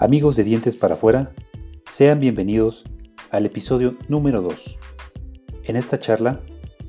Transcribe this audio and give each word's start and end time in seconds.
Amigos 0.00 0.36
de 0.36 0.44
Dientes 0.44 0.76
para 0.76 0.94
afuera, 0.94 1.32
sean 1.90 2.20
bienvenidos 2.20 2.84
al 3.32 3.46
episodio 3.46 3.96
número 4.06 4.42
2. 4.42 4.78
En 5.64 5.74
esta 5.74 5.98
charla 5.98 6.38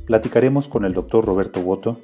platicaremos 0.05 0.67
con 0.67 0.85
el 0.85 0.93
doctor 0.93 1.25
Roberto 1.25 1.59
Woto, 1.59 1.99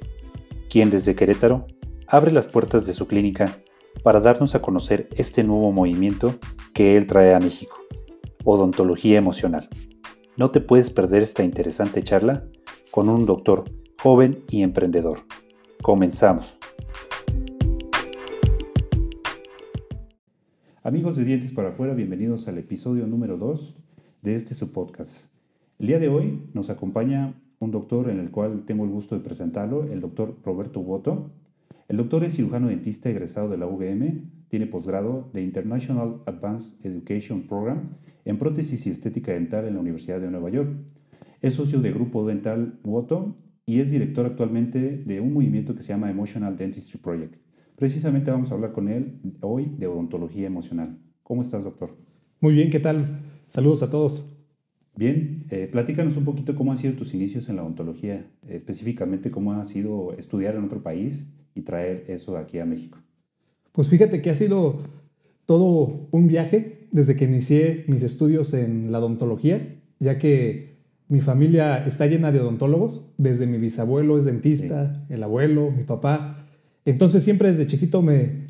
quien 0.68 0.90
desde 0.90 1.14
Querétaro 1.14 1.68
abre 2.08 2.32
las 2.32 2.48
puertas 2.48 2.86
de 2.86 2.92
su 2.92 3.06
clínica 3.06 3.56
para 4.02 4.18
darnos 4.18 4.56
a 4.56 4.62
conocer 4.62 5.08
este 5.14 5.44
nuevo 5.44 5.70
movimiento 5.70 6.34
que 6.74 6.96
él 6.96 7.06
trae 7.06 7.34
a 7.34 7.40
México, 7.40 7.76
odontología 8.42 9.16
emocional. 9.16 9.68
No 10.36 10.50
te 10.50 10.60
puedes 10.60 10.90
perder 10.90 11.22
esta 11.22 11.44
interesante 11.44 12.02
charla 12.02 12.42
con 12.90 13.08
un 13.08 13.26
doctor 13.26 13.62
joven 14.02 14.42
y 14.48 14.64
emprendedor. 14.64 15.20
Comenzamos. 15.82 16.58
Amigos 20.86 21.16
de 21.16 21.24
Dientes 21.24 21.50
para 21.50 21.70
afuera, 21.70 21.94
bienvenidos 21.94 22.46
al 22.46 22.58
episodio 22.58 23.08
número 23.08 23.36
2 23.36 23.76
de 24.22 24.36
este 24.36 24.54
su 24.54 24.70
podcast. 24.70 25.26
El 25.80 25.88
día 25.88 25.98
de 25.98 26.06
hoy 26.06 26.44
nos 26.54 26.70
acompaña 26.70 27.34
un 27.58 27.72
doctor 27.72 28.08
en 28.08 28.20
el 28.20 28.30
cual 28.30 28.62
tengo 28.66 28.84
el 28.84 28.90
gusto 28.90 29.16
de 29.16 29.20
presentarlo, 29.20 29.82
el 29.92 30.00
doctor 30.00 30.38
Roberto 30.44 30.78
Woto. 30.78 31.32
El 31.88 31.96
doctor 31.96 32.22
es 32.22 32.36
cirujano 32.36 32.68
dentista 32.68 33.10
egresado 33.10 33.48
de 33.48 33.58
la 33.58 33.66
UVM, 33.66 34.30
tiene 34.46 34.68
posgrado 34.68 35.28
de 35.32 35.42
International 35.42 36.22
Advanced 36.24 36.76
Education 36.86 37.48
Program 37.48 37.96
en 38.24 38.38
prótesis 38.38 38.86
y 38.86 38.90
estética 38.90 39.32
dental 39.32 39.66
en 39.66 39.74
la 39.74 39.80
Universidad 39.80 40.20
de 40.20 40.30
Nueva 40.30 40.50
York. 40.50 40.70
Es 41.42 41.54
socio 41.54 41.80
de 41.80 41.90
Grupo 41.90 42.24
Dental 42.24 42.78
Woto 42.84 43.34
y 43.66 43.80
es 43.80 43.90
director 43.90 44.24
actualmente 44.24 45.02
de 45.04 45.18
un 45.18 45.32
movimiento 45.32 45.74
que 45.74 45.82
se 45.82 45.88
llama 45.88 46.12
Emotional 46.12 46.56
Dentistry 46.56 47.00
Project. 47.00 47.45
Precisamente 47.76 48.30
vamos 48.30 48.50
a 48.50 48.54
hablar 48.54 48.72
con 48.72 48.88
él 48.88 49.20
hoy 49.42 49.66
de 49.78 49.86
odontología 49.86 50.46
emocional. 50.46 50.98
¿Cómo 51.22 51.42
estás, 51.42 51.64
doctor? 51.64 51.90
Muy 52.40 52.54
bien, 52.54 52.70
¿qué 52.70 52.80
tal? 52.80 53.20
Saludos 53.48 53.82
a 53.82 53.90
todos. 53.90 54.32
Bien, 54.96 55.44
eh, 55.50 55.68
platícanos 55.70 56.16
un 56.16 56.24
poquito 56.24 56.56
cómo 56.56 56.70
han 56.70 56.78
sido 56.78 56.94
tus 56.94 57.12
inicios 57.12 57.50
en 57.50 57.56
la 57.56 57.62
odontología, 57.62 58.26
específicamente 58.48 59.30
cómo 59.30 59.52
ha 59.52 59.64
sido 59.64 60.14
estudiar 60.14 60.54
en 60.54 60.64
otro 60.64 60.82
país 60.82 61.26
y 61.54 61.62
traer 61.62 62.06
eso 62.08 62.38
aquí 62.38 62.58
a 62.58 62.64
México. 62.64 62.98
Pues 63.72 63.88
fíjate 63.88 64.22
que 64.22 64.30
ha 64.30 64.34
sido 64.34 64.80
todo 65.44 66.08
un 66.10 66.28
viaje 66.28 66.88
desde 66.92 67.14
que 67.14 67.26
inicié 67.26 67.84
mis 67.88 68.02
estudios 68.02 68.54
en 68.54 68.90
la 68.90 69.00
odontología, 69.00 69.76
ya 70.00 70.18
que 70.18 70.78
mi 71.08 71.20
familia 71.20 71.84
está 71.86 72.06
llena 72.06 72.32
de 72.32 72.40
odontólogos, 72.40 73.04
desde 73.18 73.46
mi 73.46 73.58
bisabuelo 73.58 74.16
es 74.16 74.24
dentista, 74.24 75.04
el 75.10 75.22
abuelo, 75.22 75.70
mi 75.70 75.84
papá, 75.84 76.35
entonces 76.86 77.24
siempre 77.24 77.50
desde 77.50 77.66
chiquito 77.66 78.00
me, 78.00 78.46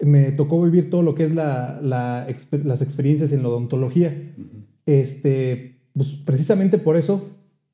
me 0.00 0.32
tocó 0.32 0.60
vivir 0.62 0.90
todo 0.90 1.02
lo 1.02 1.14
que 1.14 1.24
es 1.24 1.34
la, 1.34 1.78
las 1.82 2.82
experiencias 2.82 3.32
en 3.32 3.42
la 3.42 3.48
odontología. 3.48 4.32
este, 4.86 5.76
pues 5.96 6.10
precisamente 6.24 6.78
por 6.78 6.96
eso, 6.96 7.28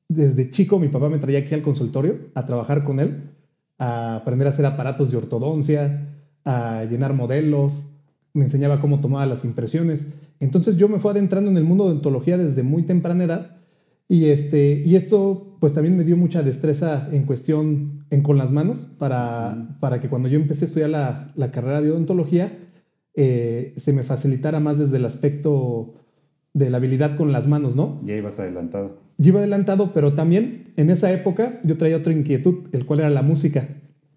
desde 0.07 0.51
chico 0.51 0.79
mi 0.79 0.89
papá 0.89 1.09
me 1.09 1.17
traía 1.17 1.39
aquí 1.39 1.53
al 1.55 1.63
consultorio 1.63 2.17
a 2.35 2.45
trabajar 2.45 2.83
con 2.83 2.99
él, 2.99 3.23
a 3.79 4.17
aprender 4.17 4.47
a 4.47 4.51
hacer 4.51 4.65
aparatos 4.65 5.09
de 5.09 5.17
ortodoncia, 5.17 6.07
a 6.45 6.83
llenar 6.85 7.13
modelos, 7.13 7.83
me 8.33 8.43
enseñaba 8.43 8.79
cómo 8.79 8.99
tomaba 8.99 9.25
las 9.25 9.43
impresiones. 9.43 10.07
Entonces 10.39 10.77
yo 10.77 10.87
me 10.87 10.99
fui 10.99 11.11
adentrando 11.11 11.49
en 11.49 11.57
el 11.57 11.63
mundo 11.63 11.85
de 11.85 11.91
odontología 11.91 12.37
desde 12.37 12.63
muy 12.63 12.83
temprana 12.83 13.23
edad 13.23 13.60
y, 14.11 14.25
este, 14.25 14.83
y 14.85 14.97
esto 14.97 15.55
pues 15.61 15.73
también 15.73 15.95
me 15.95 16.03
dio 16.03 16.17
mucha 16.17 16.43
destreza 16.43 17.07
en 17.13 17.23
cuestión 17.23 18.03
en 18.09 18.23
con 18.23 18.37
las 18.37 18.51
manos 18.51 18.89
para, 18.97 19.77
para 19.79 20.01
que 20.01 20.09
cuando 20.09 20.27
yo 20.27 20.37
empecé 20.37 20.65
a 20.65 20.67
estudiar 20.67 20.89
la, 20.89 21.31
la 21.37 21.51
carrera 21.51 21.81
de 21.81 21.91
odontología 21.91 22.59
eh, 23.15 23.73
se 23.77 23.93
me 23.93 24.03
facilitara 24.03 24.59
más 24.59 24.79
desde 24.79 24.97
el 24.97 25.05
aspecto 25.05 25.93
de 26.53 26.69
la 26.69 26.75
habilidad 26.75 27.15
con 27.15 27.31
las 27.31 27.47
manos, 27.47 27.77
¿no? 27.77 28.01
Ya 28.03 28.17
ibas 28.17 28.37
adelantado. 28.37 28.99
Ya 29.17 29.29
iba 29.29 29.39
adelantado, 29.39 29.93
pero 29.93 30.11
también 30.11 30.73
en 30.75 30.89
esa 30.89 31.09
época 31.13 31.61
yo 31.63 31.77
traía 31.77 31.95
otra 31.95 32.11
inquietud, 32.11 32.67
el 32.73 32.85
cual 32.85 32.99
era 32.99 33.09
la 33.09 33.21
música. 33.21 33.69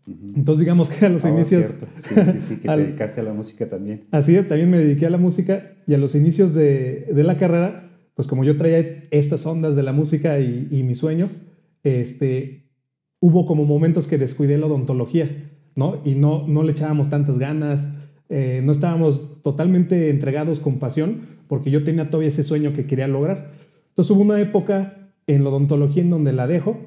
Entonces 0.08 0.58
digamos 0.58 0.90
que 0.90 1.06
a 1.06 1.08
los 1.08 1.24
oh, 1.24 1.28
inicios... 1.28 1.66
Cierto. 1.66 1.86
Sí, 1.98 2.14
sí, 2.16 2.40
sí, 2.48 2.56
que 2.56 2.66
te 2.66 2.76
dedicaste 2.76 3.20
a 3.20 3.24
la 3.24 3.32
música 3.32 3.68
también. 3.68 4.06
Así 4.10 4.34
es, 4.34 4.48
también 4.48 4.70
me 4.70 4.78
dediqué 4.78 5.06
a 5.06 5.10
la 5.10 5.18
música 5.18 5.76
y 5.86 5.94
a 5.94 5.98
los 5.98 6.16
inicios 6.16 6.52
de, 6.52 7.06
de 7.14 7.22
la 7.22 7.36
carrera 7.36 7.84
pues 8.14 8.28
como 8.28 8.44
yo 8.44 8.56
traía 8.56 9.04
estas 9.10 9.44
ondas 9.46 9.76
de 9.76 9.82
la 9.82 9.92
música 9.92 10.38
y, 10.40 10.82
mis 10.84 10.98
sueños, 10.98 11.40
este, 11.82 12.70
hubo 13.20 13.46
como 13.46 13.64
momentos 13.64 14.06
que 14.06 14.18
descuidé 14.18 14.56
la 14.56 14.66
odontología, 14.66 15.50
¿no? 15.74 16.00
Y 16.04 16.14
no, 16.14 16.46
no 16.46 16.62
le 16.62 16.72
echábamos 16.72 17.10
tantas 17.10 17.38
ganas, 17.38 17.92
eh, 18.28 18.62
no 18.64 18.72
estábamos 18.72 19.42
totalmente 19.42 20.10
entregados 20.10 20.60
con 20.60 20.78
pasión, 20.78 21.22
porque 21.48 21.70
yo 21.70 21.84
tenía 21.84 22.08
todavía 22.08 22.28
ese 22.28 22.44
sueño 22.44 22.72
que 22.72 22.86
quería 22.86 23.08
lograr. 23.08 23.52
Entonces 23.88 24.10
hubo 24.10 24.22
una 24.22 24.40
época 24.40 25.10
en 25.26 25.42
la 25.42 25.50
odontología 25.50 26.02
en 26.02 26.10
donde 26.10 26.32
la 26.32 26.46
dejo 26.46 26.78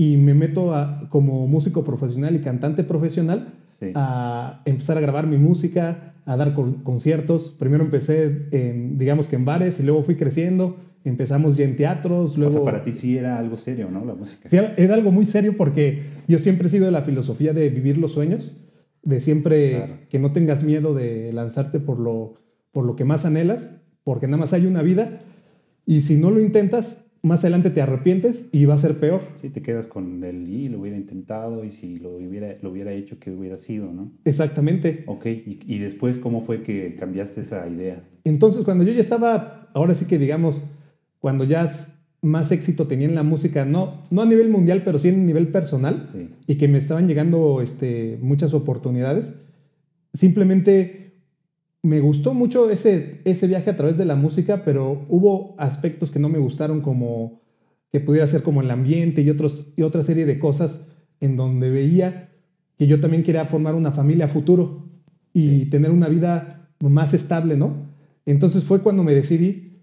y 0.00 0.16
me 0.16 0.32
meto 0.32 0.74
a, 0.74 1.10
como 1.10 1.46
músico 1.46 1.84
profesional 1.84 2.34
y 2.34 2.38
cantante 2.38 2.84
profesional 2.84 3.52
a 3.94 4.62
empezar 4.64 4.96
a 4.96 5.00
grabar 5.02 5.26
mi 5.26 5.36
música, 5.36 6.14
a 6.24 6.38
dar 6.38 6.54
conciertos. 6.54 7.54
Primero 7.58 7.84
empecé, 7.84 8.46
en, 8.50 8.96
digamos 8.96 9.28
que 9.28 9.36
en 9.36 9.44
bares 9.44 9.78
y 9.78 9.82
luego 9.82 10.02
fui 10.02 10.14
creciendo. 10.14 10.78
Empezamos 11.04 11.58
ya 11.58 11.66
en 11.66 11.76
teatros. 11.76 12.38
Luego... 12.38 12.50
O 12.50 12.56
sea, 12.56 12.64
para 12.64 12.82
ti 12.82 12.94
sí 12.94 13.18
era 13.18 13.38
algo 13.38 13.56
serio, 13.56 13.90
¿no? 13.90 14.06
La 14.06 14.14
música. 14.14 14.48
Sí, 14.48 14.56
era 14.78 14.94
algo 14.94 15.12
muy 15.12 15.26
serio 15.26 15.54
porque 15.58 16.04
yo 16.26 16.38
siempre 16.38 16.68
he 16.68 16.70
sido 16.70 16.86
de 16.86 16.92
la 16.92 17.02
filosofía 17.02 17.52
de 17.52 17.68
vivir 17.68 17.98
los 17.98 18.12
sueños, 18.12 18.56
de 19.02 19.20
siempre 19.20 20.06
que 20.08 20.18
no 20.18 20.32
tengas 20.32 20.64
miedo 20.64 20.94
de 20.94 21.30
lanzarte 21.34 21.78
por 21.78 22.00
lo, 22.00 22.36
por 22.72 22.86
lo 22.86 22.96
que 22.96 23.04
más 23.04 23.26
anhelas, 23.26 23.78
porque 24.02 24.28
nada 24.28 24.38
más 24.38 24.54
hay 24.54 24.64
una 24.64 24.80
vida. 24.80 25.20
Y 25.84 26.00
si 26.00 26.16
no 26.16 26.30
lo 26.30 26.40
intentas, 26.40 27.04
más 27.22 27.40
adelante 27.40 27.70
te 27.70 27.82
arrepientes 27.82 28.46
y 28.52 28.64
va 28.64 28.74
a 28.74 28.78
ser 28.78 28.98
peor. 28.98 29.22
Sí, 29.36 29.50
te 29.50 29.62
quedas 29.62 29.86
con 29.86 30.24
el 30.24 30.48
y 30.48 30.68
lo 30.68 30.80
hubiera 30.80 30.96
intentado 30.96 31.64
y 31.64 31.70
si 31.70 31.98
lo 31.98 32.16
hubiera, 32.16 32.56
lo 32.62 32.70
hubiera 32.70 32.92
hecho, 32.92 33.18
¿qué 33.18 33.30
hubiera 33.30 33.58
sido, 33.58 33.92
no? 33.92 34.12
Exactamente. 34.24 35.04
Ok, 35.06 35.26
¿Y, 35.26 35.60
y 35.66 35.78
después 35.78 36.18
cómo 36.18 36.42
fue 36.42 36.62
que 36.62 36.96
cambiaste 36.98 37.42
esa 37.42 37.68
idea? 37.68 38.02
Entonces, 38.24 38.64
cuando 38.64 38.84
yo 38.84 38.92
ya 38.92 39.00
estaba, 39.00 39.70
ahora 39.74 39.94
sí 39.94 40.06
que 40.06 40.18
digamos, 40.18 40.62
cuando 41.18 41.44
ya 41.44 41.68
más 42.22 42.52
éxito 42.52 42.86
tenía 42.86 43.08
en 43.08 43.14
la 43.14 43.22
música, 43.22 43.64
no, 43.64 44.02
no 44.10 44.22
a 44.22 44.26
nivel 44.26 44.48
mundial, 44.48 44.82
pero 44.84 44.98
sí 44.98 45.08
en 45.08 45.26
nivel 45.26 45.48
personal, 45.48 46.02
y 46.46 46.56
que 46.56 46.68
me 46.68 46.78
estaban 46.78 47.08
llegando 47.08 47.62
este, 47.62 48.18
muchas 48.20 48.52
oportunidades, 48.52 49.34
simplemente 50.12 50.99
me 51.82 52.00
gustó 52.00 52.34
mucho 52.34 52.70
ese, 52.70 53.20
ese 53.24 53.46
viaje 53.46 53.70
a 53.70 53.76
través 53.76 53.96
de 53.96 54.04
la 54.04 54.14
música, 54.14 54.64
pero 54.64 55.06
hubo 55.08 55.54
aspectos 55.58 56.10
que 56.10 56.18
no 56.18 56.28
me 56.28 56.38
gustaron 56.38 56.80
como 56.80 57.40
que 57.90 58.00
pudiera 58.00 58.26
ser 58.26 58.42
como 58.42 58.60
el 58.60 58.70
ambiente 58.70 59.22
y, 59.22 59.30
otros, 59.30 59.72
y 59.76 59.82
otra 59.82 60.02
serie 60.02 60.26
de 60.26 60.38
cosas 60.38 60.86
en 61.20 61.36
donde 61.36 61.70
veía 61.70 62.28
que 62.78 62.86
yo 62.86 63.00
también 63.00 63.22
quería 63.22 63.44
formar 63.46 63.74
una 63.74 63.92
familia 63.92 64.28
futuro 64.28 64.88
y 65.32 65.66
tener 65.66 65.90
una 65.90 66.08
vida 66.08 66.70
más 66.80 67.14
estable, 67.14 67.56
¿no? 67.56 67.88
Entonces 68.26 68.64
fue 68.64 68.80
cuando 68.80 69.02
me 69.02 69.14
decidí 69.14 69.82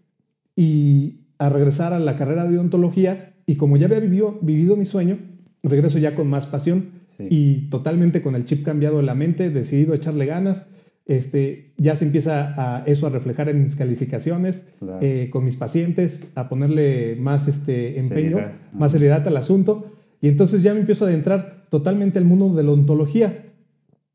y 0.55 1.27
a 1.37 1.49
regresar 1.49 1.93
a 1.93 1.99
la 1.99 2.17
carrera 2.17 2.47
de 2.47 2.57
odontología 2.57 3.35
y 3.45 3.55
como 3.55 3.77
ya 3.77 3.85
había 3.85 3.99
vivido, 3.99 4.39
vivido 4.41 4.75
mi 4.75 4.85
sueño, 4.85 5.19
regreso 5.63 5.99
ya 5.99 6.15
con 6.15 6.27
más 6.27 6.47
pasión 6.47 6.89
y 7.19 7.69
totalmente 7.69 8.21
con 8.21 8.35
el 8.35 8.45
chip 8.45 8.63
cambiado 8.63 8.97
de 8.97 9.03
la 9.03 9.15
mente, 9.15 9.49
decidido 9.49 9.93
a 9.93 9.95
echarle 9.95 10.25
ganas 10.25 10.67
este, 11.07 11.71
ya 11.77 11.95
se 11.95 12.05
empieza 12.05 12.53
a 12.57 12.83
eso 12.85 13.07
a 13.07 13.09
reflejar 13.09 13.47
en 13.47 13.63
mis 13.63 13.77
calificaciones, 13.77 14.73
eh, 15.01 15.29
con 15.31 15.45
mis 15.45 15.55
pacientes, 15.55 16.29
a 16.35 16.49
ponerle 16.49 17.15
más 17.15 17.47
este, 17.47 17.97
empeño, 17.97 18.39
más 18.73 18.91
seriedad 18.91 19.25
al 19.25 19.37
asunto. 19.37 19.93
Y 20.21 20.27
entonces 20.27 20.63
ya 20.63 20.73
me 20.73 20.81
empiezo 20.81 21.05
a 21.05 21.07
adentrar 21.07 21.65
totalmente 21.69 22.19
al 22.19 22.25
mundo 22.25 22.53
de 22.53 22.63
la 22.63 22.71
odontología. 22.71 23.45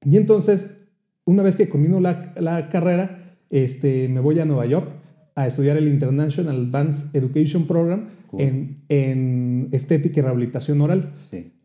Y 0.04 0.18
entonces, 0.18 0.78
una 1.24 1.42
vez 1.42 1.56
que 1.56 1.70
combino 1.70 1.98
la, 1.98 2.34
la 2.36 2.68
carrera, 2.68 3.36
este, 3.48 4.08
me 4.08 4.20
voy 4.20 4.38
a 4.40 4.44
Nueva 4.44 4.66
York 4.66 4.88
a 5.34 5.46
estudiar 5.46 5.78
el 5.78 5.88
International 5.88 6.54
Advanced 6.56 7.16
Education 7.16 7.66
Program 7.66 8.08
en, 8.36 8.82
en, 8.90 9.68
estética 9.72 10.20
y 10.20 10.22
rehabilitación 10.22 10.80
oral. 10.82 11.12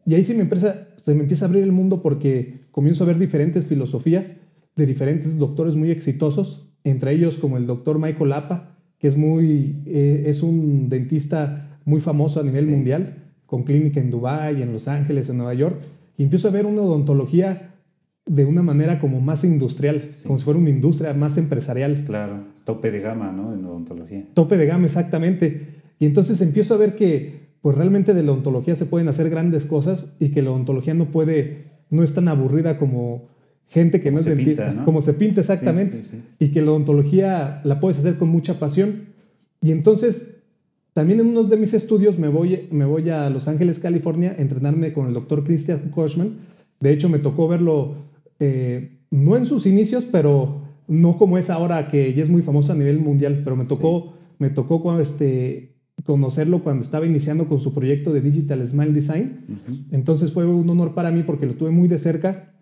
Y 0.06 0.16
ahí 0.16 0.24
sí 0.24 0.34
me 0.34 0.44
empieza, 0.44 0.88
se 0.98 1.14
me 1.14 1.22
empieza 1.22 1.46
a 1.46 1.48
abrir 1.50 1.64
el 1.64 1.74
mundo 1.74 2.02
porque 2.02 2.62
comienzo 2.72 3.04
a 3.04 3.08
ver 3.08 3.20
diferentes 3.20 3.66
filosofías 3.66 4.38
de 4.78 4.86
diferentes 4.86 5.38
doctores 5.38 5.76
muy 5.76 5.92
exitosos, 5.92 6.70
entre 6.84 7.12
ellos 7.12 7.38
como 7.38 7.58
el 7.58 7.68
doctor 7.68 8.00
Michael 8.00 8.30
Lapa, 8.30 8.78
que 9.00 9.08
es, 9.08 9.18
muy, 9.18 9.84
eh, 9.86 10.24
es 10.28 10.42
un 10.42 10.88
dentista 10.90 11.80
muy 11.84 12.00
famoso 12.00 12.40
a 12.40 12.44
nivel 12.44 12.68
mundial, 12.68 13.26
con 13.46 13.64
clínica 13.64 14.00
en 14.00 14.12
Dubái, 14.12 14.62
en 14.62 14.74
Los 14.74 14.88
Ángeles, 14.88 15.30
en 15.30 15.38
Nueva 15.38 15.54
York, 15.54 15.78
y 16.18 16.24
empiezo 16.24 16.48
a 16.48 16.52
ver 16.52 16.66
una 16.66 16.82
odontología 16.82 17.74
de 18.26 18.46
una 18.46 18.62
manera 18.62 19.00
como 19.00 19.22
más 19.22 19.44
industrial, 19.44 20.10
como 20.26 20.38
si 20.38 20.44
fuera 20.44 20.60
una 20.60 20.70
industria 20.70 21.14
más 21.14 21.38
empresarial. 21.38 22.04
Claro, 22.06 22.44
tope 22.66 22.92
de 22.92 23.00
gama, 23.00 23.32
¿no? 23.32 23.54
En 23.54 23.66
odontología. 23.66 24.26
Tope 24.34 24.58
de 24.58 24.66
gama, 24.66 24.86
exactamente. 24.86 25.82
Y 26.00 26.06
entonces 26.06 26.42
empiezo 26.42 26.74
a 26.74 26.78
ver 26.78 26.96
que, 26.96 27.48
pues 27.62 27.78
realmente 27.78 28.14
de 28.14 28.24
la 28.24 28.34
odontología 28.34 28.76
se 28.76 28.86
pueden 28.86 29.08
hacer 29.08 29.30
grandes 29.30 29.66
cosas 29.66 30.16
y 30.20 30.30
que 30.30 30.42
la 30.42 30.52
odontología 30.52 30.94
no 30.94 31.06
puede, 31.06 31.66
no 31.90 32.04
es 32.04 32.14
tan 32.14 32.28
aburrida 32.28 32.78
como 32.78 33.30
gente 33.70 34.02
que 34.02 34.12
no 34.12 34.20
es 34.20 34.26
dentista, 34.26 34.84
como 34.86 35.02
se 35.02 35.14
pinta 35.14 35.42
exactamente, 35.42 36.02
y 36.40 36.50
que 36.50 36.62
la 36.62 36.72
odontología 36.72 37.62
la 37.64 37.80
puedes 37.80 38.00
hacer 38.00 38.18
con 38.18 38.30
mucha 38.30 38.60
pasión. 38.60 39.08
Y 39.62 39.72
entonces, 39.72 40.36
también 40.94 41.20
en 41.20 41.28
uno 41.28 41.44
de 41.44 41.58
mis 41.58 41.74
estudios 41.74 42.18
me 42.18 42.30
voy, 42.30 42.68
me 42.72 42.86
voy 42.86 43.10
a 43.10 43.30
Los 43.30 43.48
Ángeles, 43.48 43.80
California, 43.80 44.36
a 44.38 44.42
entrenarme 44.42 44.94
con 44.94 45.08
el 45.08 45.14
doctor 45.14 45.44
Christian 45.44 45.90
Kochman. 45.92 46.38
De 46.80 46.92
hecho, 46.92 47.10
me 47.10 47.20
tocó 47.20 47.48
verlo, 47.48 47.96
eh, 48.40 49.00
no 49.12 49.36
en 49.36 49.46
sus 49.46 49.66
inicios, 49.66 50.06
pero 50.10 50.62
no 50.88 51.18
como 51.18 51.38
es 51.38 51.50
ahora, 51.50 51.90
que 51.90 52.14
ya 52.14 52.24
es 52.24 52.30
muy 52.30 52.42
famoso 52.42 52.72
a 52.72 52.76
nivel 52.76 53.00
mundial, 53.00 53.42
pero 53.44 53.56
me 53.56 53.66
tocó, 53.66 54.14
me 54.40 54.50
tocó 54.50 54.82
cuando, 54.82 55.02
este, 55.02 55.76
conocerlo 56.06 56.64
cuando 56.64 56.84
estaba 56.84 57.06
iniciando 57.06 57.50
con 57.50 57.60
su 57.60 57.74
proyecto 57.74 58.14
de 58.14 58.22
Digital 58.22 58.66
Smile 58.66 58.94
Design. 58.94 59.40
Entonces 59.92 60.32
fue 60.32 60.46
un 60.46 60.70
honor 60.70 60.94
para 60.94 61.12
mí 61.12 61.24
porque 61.24 61.48
lo 61.48 61.56
tuve 61.56 61.72
muy 61.72 61.90
de 61.90 62.00
cerca 62.00 62.54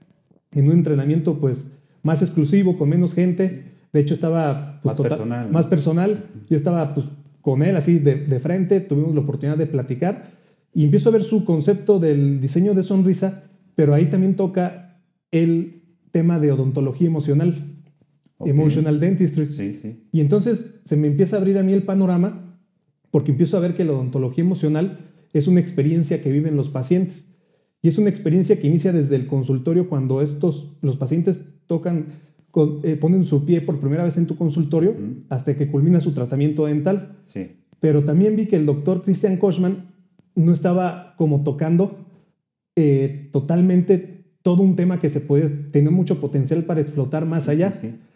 en 0.55 0.67
un 0.67 0.73
entrenamiento 0.73 1.39
pues 1.39 1.71
más 2.01 2.21
exclusivo, 2.21 2.77
con 2.77 2.89
menos 2.89 3.13
gente. 3.13 3.65
De 3.93 3.99
hecho 3.99 4.13
estaba 4.13 4.79
pues, 4.81 4.97
más, 4.97 5.07
personal. 5.07 5.51
más 5.51 5.67
personal. 5.67 6.25
Yo 6.49 6.55
estaba 6.55 6.93
pues, 6.95 7.07
con 7.41 7.61
él 7.61 7.75
así 7.75 7.99
de, 7.99 8.15
de, 8.15 8.39
frente, 8.39 8.79
tuvimos 8.79 9.13
la 9.13 9.21
oportunidad 9.21 9.57
de 9.57 9.67
platicar 9.67 10.31
y 10.73 10.83
empiezo 10.83 11.09
a 11.09 11.13
ver 11.13 11.23
su 11.23 11.45
concepto 11.45 11.99
del 11.99 12.41
diseño 12.41 12.73
de 12.73 12.83
sonrisa, 12.83 13.43
pero 13.75 13.93
ahí 13.93 14.07
también 14.07 14.35
toca 14.35 14.99
el 15.31 15.83
tema 16.11 16.39
de 16.39 16.51
odontología 16.51 17.07
emocional, 17.07 17.55
emotional 18.39 18.99
dentistry. 18.99 19.47
Sí, 19.47 19.73
sí. 19.75 20.07
Y 20.11 20.21
entonces 20.21 20.79
se 20.83 20.97
me 20.97 21.07
empieza 21.07 21.35
a 21.35 21.39
abrir 21.39 21.57
a 21.57 21.63
mí 21.63 21.73
el 21.73 21.83
panorama 21.83 22.57
porque 23.11 23.31
empiezo 23.31 23.57
a 23.57 23.61
ver 23.61 23.75
que 23.75 23.85
la 23.85 23.93
odontología 23.93 24.43
emocional 24.43 24.99
es 25.31 25.47
una 25.47 25.59
experiencia 25.59 26.21
que 26.21 26.31
viven 26.31 26.55
los 26.55 26.69
pacientes. 26.69 27.25
Y 27.85 27.87
es 27.87 27.99
una 27.99 28.09
experiencia 28.09 28.59
que 28.59 28.65
inicia 28.65 28.91
desde 28.91 29.15
el 29.15 29.27
consultorio 29.27 29.87
cuando 29.87 30.23
estos, 30.23 30.75
los 30.81 30.97
pacientes 30.97 31.41
tocan, 31.67 32.07
eh, 32.81 32.97
ponen 32.99 33.27
su 33.27 33.45
pie 33.45 33.61
por 33.61 33.79
primera 33.79 34.03
vez 34.03 34.17
en 34.17 34.25
tu 34.25 34.37
consultorio 34.37 34.95
hasta 35.29 35.55
que 35.55 35.69
culmina 35.69 36.01
su 36.01 36.11
tratamiento 36.11 36.65
dental. 36.65 37.19
Sí. 37.27 37.51
Pero 37.79 38.03
también 38.03 38.35
vi 38.35 38.47
que 38.47 38.55
el 38.55 38.65
doctor 38.65 39.03
Christian 39.03 39.37
Kochman 39.37 39.93
no 40.33 40.51
estaba 40.51 41.13
como 41.19 41.43
tocando 41.43 42.07
eh, 42.75 43.29
totalmente 43.31 44.33
todo 44.41 44.63
un 44.63 44.75
tema 44.75 44.99
que 44.99 45.11
se 45.11 45.21
puede 45.21 45.47
tener 45.49 45.91
mucho 45.91 46.19
potencial 46.19 46.63
para 46.63 46.81
explotar 46.81 47.27
más 47.27 47.47
allá, 47.49 47.71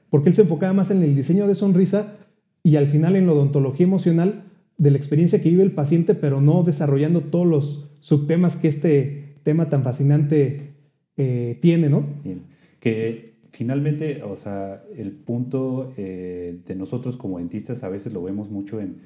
porque 0.09 0.29
él 0.29 0.35
se 0.35 0.41
enfocaba 0.41 0.73
más 0.73 0.89
en 0.89 1.03
el 1.03 1.15
diseño 1.15 1.45
de 1.45 1.53
sonrisa 1.53 2.15
y 2.63 2.77
al 2.77 2.87
final 2.87 3.15
en 3.15 3.27
la 3.27 3.33
odontología 3.33 3.85
emocional 3.85 4.45
de 4.79 4.89
la 4.89 4.97
experiencia 4.97 5.43
que 5.43 5.49
vive 5.49 5.61
el 5.61 5.73
paciente, 5.73 6.15
pero 6.15 6.41
no 6.41 6.63
desarrollando 6.63 7.21
todos 7.21 7.45
los 7.45 7.91
subtemas 7.99 8.55
que 8.55 8.67
este 8.67 9.18
tema 9.43 9.69
tan 9.69 9.83
fascinante 9.83 10.73
eh, 11.17 11.57
tiene, 11.61 11.89
¿no? 11.89 12.05
Que 12.79 13.35
finalmente, 13.51 14.23
o 14.23 14.35
sea, 14.35 14.83
el 14.95 15.11
punto 15.11 15.93
eh, 15.97 16.59
de 16.65 16.75
nosotros 16.75 17.17
como 17.17 17.39
dentistas 17.39 17.83
a 17.83 17.89
veces 17.89 18.13
lo 18.13 18.23
vemos 18.23 18.49
mucho 18.49 18.79
en 18.79 19.01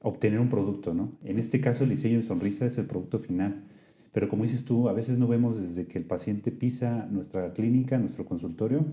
obtener 0.00 0.40
un 0.40 0.48
producto, 0.48 0.94
¿no? 0.94 1.12
En 1.24 1.38
este 1.38 1.60
caso 1.60 1.84
el 1.84 1.90
diseño 1.90 2.16
de 2.16 2.22
sonrisa 2.22 2.66
es 2.66 2.78
el 2.78 2.86
producto 2.86 3.18
final. 3.18 3.64
Pero 4.12 4.28
como 4.28 4.44
dices 4.44 4.64
tú, 4.64 4.88
a 4.88 4.92
veces 4.92 5.18
no 5.18 5.28
vemos 5.28 5.60
desde 5.60 5.86
que 5.86 5.98
el 5.98 6.04
paciente 6.04 6.50
pisa 6.50 7.06
nuestra 7.10 7.52
clínica, 7.52 7.98
nuestro 7.98 8.24
consultorio, 8.24 8.84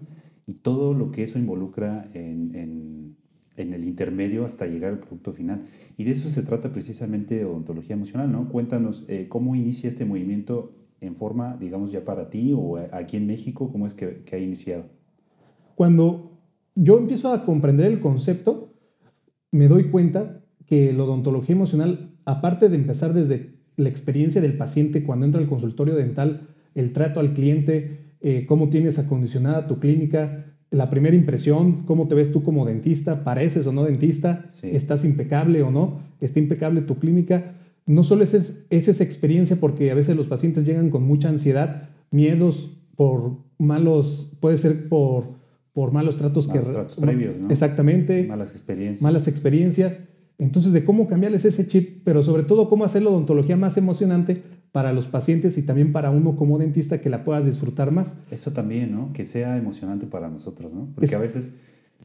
y 0.46 0.56
todo 0.56 0.94
lo 0.94 1.12
que 1.12 1.24
eso 1.24 1.40
involucra 1.40 2.10
en, 2.14 2.56
en, 2.56 3.18
el 3.58 3.84
intermedio 3.84 4.46
hasta 4.46 4.66
llegar 4.66 4.92
al 4.92 5.00
producto 5.00 5.34
final. 5.34 5.66
Y 5.98 6.04
de 6.04 6.12
eso 6.12 6.30
se 6.30 6.44
trata 6.44 6.72
precisamente 6.72 7.36
de 7.36 7.46
odontología 7.46 7.96
emocional, 7.96 8.32
¿no? 8.32 8.50
Cuéntanos 8.50 9.06
eh, 9.08 9.28
cómo 9.30 9.56
inicia 9.56 9.90
este 9.90 10.06
movimiento 10.06 10.74
en 11.02 11.16
forma, 11.16 11.58
digamos, 11.58 11.92
ya 11.92 12.04
para 12.04 12.30
ti 12.30 12.54
o 12.56 12.78
aquí 12.92 13.18
en 13.18 13.28
México? 13.28 13.72
¿Cómo 13.72 13.88
es 13.88 13.94
que, 13.94 14.24
ha 14.32 14.38
iniciado? 14.38 14.86
Cuando 15.76 16.32
yo 16.76 16.98
empiezo 16.98 17.32
a 17.32 17.46
comprender 17.46 17.88
el 17.88 18.00
concepto, 18.00 18.74
me 19.52 19.68
doy 19.68 19.90
cuenta 19.90 20.44
que 20.66 20.94
la 20.94 21.04
odontología 21.04 21.56
emocional, 21.56 22.14
aparte 22.26 22.70
de 22.70 22.76
empezar 22.76 23.14
desde 23.14 23.56
la 23.78 23.90
experiencia 23.90 24.42
del 24.42 24.58
paciente 24.58 25.04
cuando 25.04 25.26
entra 25.26 25.42
al 25.42 25.48
consultorio 25.48 25.96
dental, 25.96 26.50
el 26.74 26.92
trato 26.94 27.20
al 27.20 27.34
cliente, 27.34 28.16
eh, 28.22 28.46
cómo 28.48 28.70
tienes 28.70 28.98
acondicionada 29.00 29.68
tu 29.68 29.80
clínica, 29.80 30.55
la 30.72 30.90
primera 30.90 31.16
impresión, 31.16 31.84
cómo 31.86 32.08
te 32.08 32.16
ves 32.16 32.32
tú 32.32 32.44
como 32.44 32.66
dentista, 32.66 33.24
pareces 33.24 33.68
o 33.68 33.72
no 33.72 33.84
dentista, 33.84 34.46
estás 34.64 35.06
impecable 35.06 35.62
o 35.62 35.72
no, 35.72 36.00
está 36.20 36.40
impecable 36.40 36.82
tu 36.82 36.98
clínica, 37.00 37.56
no 37.86 38.04
solo 38.04 38.24
es, 38.24 38.34
esa 38.70 39.04
experiencia 39.04 39.58
porque 39.58 39.92
a 39.92 39.96
veces 39.96 40.16
los 40.16 40.28
pacientes 40.28 40.66
llegan 40.66 40.90
con 40.90 41.04
mucha 41.04 41.30
ansiedad, 41.30 41.90
miedos 42.12 42.78
por 42.96 43.38
malos, 43.58 44.32
puede 44.40 44.58
ser 44.58 44.90
por, 44.90 45.26
por 45.74 45.92
malos 45.92 46.18
tratos 46.18 46.48
malos 46.48 46.72
tratos 46.72 46.96
previos, 46.96 47.38
¿no? 47.40 47.50
Exactamente. 47.50 48.24
Malas 48.24 48.52
experiencias. 48.52 49.02
Malas 49.02 49.28
experiencias. 49.28 50.00
Entonces, 50.38 50.74
de 50.74 50.84
cómo 50.84 51.08
cambiarles 51.08 51.46
ese 51.46 51.68
chip, 51.68 52.02
pero 52.04 52.22
sobre 52.24 52.44
todo 52.44 52.70
cómo 52.70 52.84
hacer 52.84 53.04
la 53.04 53.10
odontología 53.10 53.56
más 53.56 53.78
emocionante 53.78 54.44
para 54.76 54.92
los 54.92 55.08
pacientes 55.08 55.58
y 55.58 55.62
también 55.62 55.94
para 55.94 56.10
uno 56.10 56.36
como 56.36 56.58
dentista 56.58 57.00
que 57.00 57.10
la 57.10 57.24
puedas 57.24 57.46
disfrutar 57.46 57.92
más. 57.92 58.22
Eso 58.30 58.52
también, 58.52 58.92
¿no? 58.92 59.14
Que 59.14 59.26
sea 59.26 59.56
emocionante 59.56 60.06
para 60.06 60.30
nosotros, 60.30 60.74
¿no? 60.74 60.90
Porque 60.94 61.16
a 61.16 61.18
veces 61.18 61.54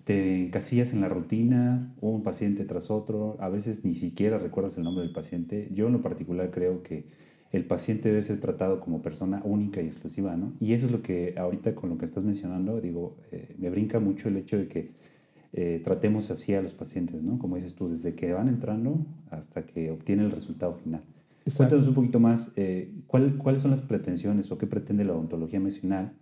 te 0.04 0.44
encasillas 0.44 0.92
en 0.92 1.00
la 1.00 1.08
rutina, 1.08 1.92
un 2.00 2.22
paciente 2.22 2.64
tras 2.64 2.88
otro, 2.88 3.36
a 3.40 3.48
veces 3.48 3.84
ni 3.84 3.94
siquiera 3.94 4.38
recuerdas 4.38 4.76
el 4.76 4.84
nombre 4.84 5.02
del 5.02 5.12
paciente. 5.12 5.68
Yo 5.74 5.88
en 5.88 5.94
lo 5.94 6.00
particular 6.00 6.52
creo 6.52 6.84
que 6.84 7.06
el 7.50 7.64
paciente 7.64 8.10
debe 8.10 8.22
ser 8.22 8.38
tratado 8.38 8.78
como 8.78 9.02
persona 9.02 9.42
única 9.44 9.82
y 9.82 9.86
exclusiva, 9.86 10.36
¿no? 10.36 10.52
Y 10.60 10.72
eso 10.74 10.86
es 10.86 10.92
lo 10.92 11.02
que 11.02 11.34
ahorita 11.36 11.74
con 11.74 11.90
lo 11.90 11.98
que 11.98 12.04
estás 12.04 12.22
mencionando, 12.22 12.80
digo, 12.80 13.16
eh, 13.32 13.52
me 13.58 13.68
brinca 13.68 13.98
mucho 13.98 14.28
el 14.28 14.36
hecho 14.36 14.56
de 14.56 14.68
que 14.68 14.90
eh, 15.54 15.82
tratemos 15.84 16.30
así 16.30 16.54
a 16.54 16.62
los 16.62 16.74
pacientes, 16.74 17.20
¿no? 17.20 17.36
Como 17.36 17.56
dices 17.56 17.74
tú, 17.74 17.88
desde 17.88 18.14
que 18.14 18.32
van 18.32 18.46
entrando 18.46 19.04
hasta 19.28 19.66
que 19.66 19.90
obtienen 19.90 20.26
el 20.26 20.30
resultado 20.30 20.74
final. 20.74 21.02
Cuéntanos 21.56 21.86
un 21.86 21.94
poquito 21.94 22.20
más, 22.20 22.52
eh, 22.56 22.92
¿cuáles 23.06 23.62
son 23.62 23.70
las 23.70 23.80
pretensiones 23.80 24.50
o 24.52 24.58
qué 24.58 24.66
pretende 24.66 25.04
la 25.04 25.14
odontología 25.14 25.60
medicinal? 25.60 26.12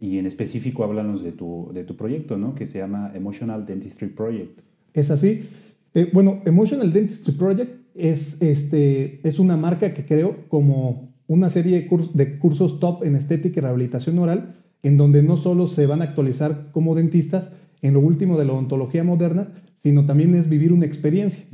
Y 0.00 0.18
en 0.18 0.26
específico 0.26 0.84
háblanos 0.84 1.24
de 1.24 1.32
tu, 1.32 1.70
de 1.74 1.82
tu 1.82 1.96
proyecto, 1.96 2.38
¿no? 2.38 2.54
Que 2.54 2.66
se 2.66 2.78
llama 2.78 3.10
Emotional 3.14 3.66
Dentistry 3.66 4.08
Project. 4.08 4.60
Es 4.94 5.10
así. 5.10 5.48
Eh, 5.94 6.08
bueno, 6.12 6.40
Emotional 6.44 6.92
Dentistry 6.92 7.32
Project 7.32 7.80
es, 7.94 8.40
este, 8.40 9.26
es 9.26 9.40
una 9.40 9.56
marca 9.56 9.92
que 9.94 10.04
creo 10.04 10.48
como 10.48 11.14
una 11.26 11.50
serie 11.50 11.88
de, 12.14 12.38
cursos 12.38 12.78
top 12.78 13.02
en 13.04 13.16
estética 13.16 13.58
y 13.58 13.62
rehabilitación 13.62 14.18
oral, 14.20 14.54
en 14.84 14.96
donde 14.96 15.22
no 15.24 15.36
solo 15.36 15.66
se 15.66 15.86
van 15.86 16.00
a 16.00 16.04
actualizar 16.04 16.68
como 16.70 16.94
dentistas 16.94 17.52
en 17.82 17.94
lo 17.94 18.00
último 18.00 18.38
de 18.38 18.44
la 18.44 18.52
odontología 18.52 19.04
moderna, 19.04 19.48
sino 19.76 20.06
también 20.06 20.34
es 20.34 20.48
vivir 20.48 20.72
una 20.72 20.86
experiencia. 20.86 21.44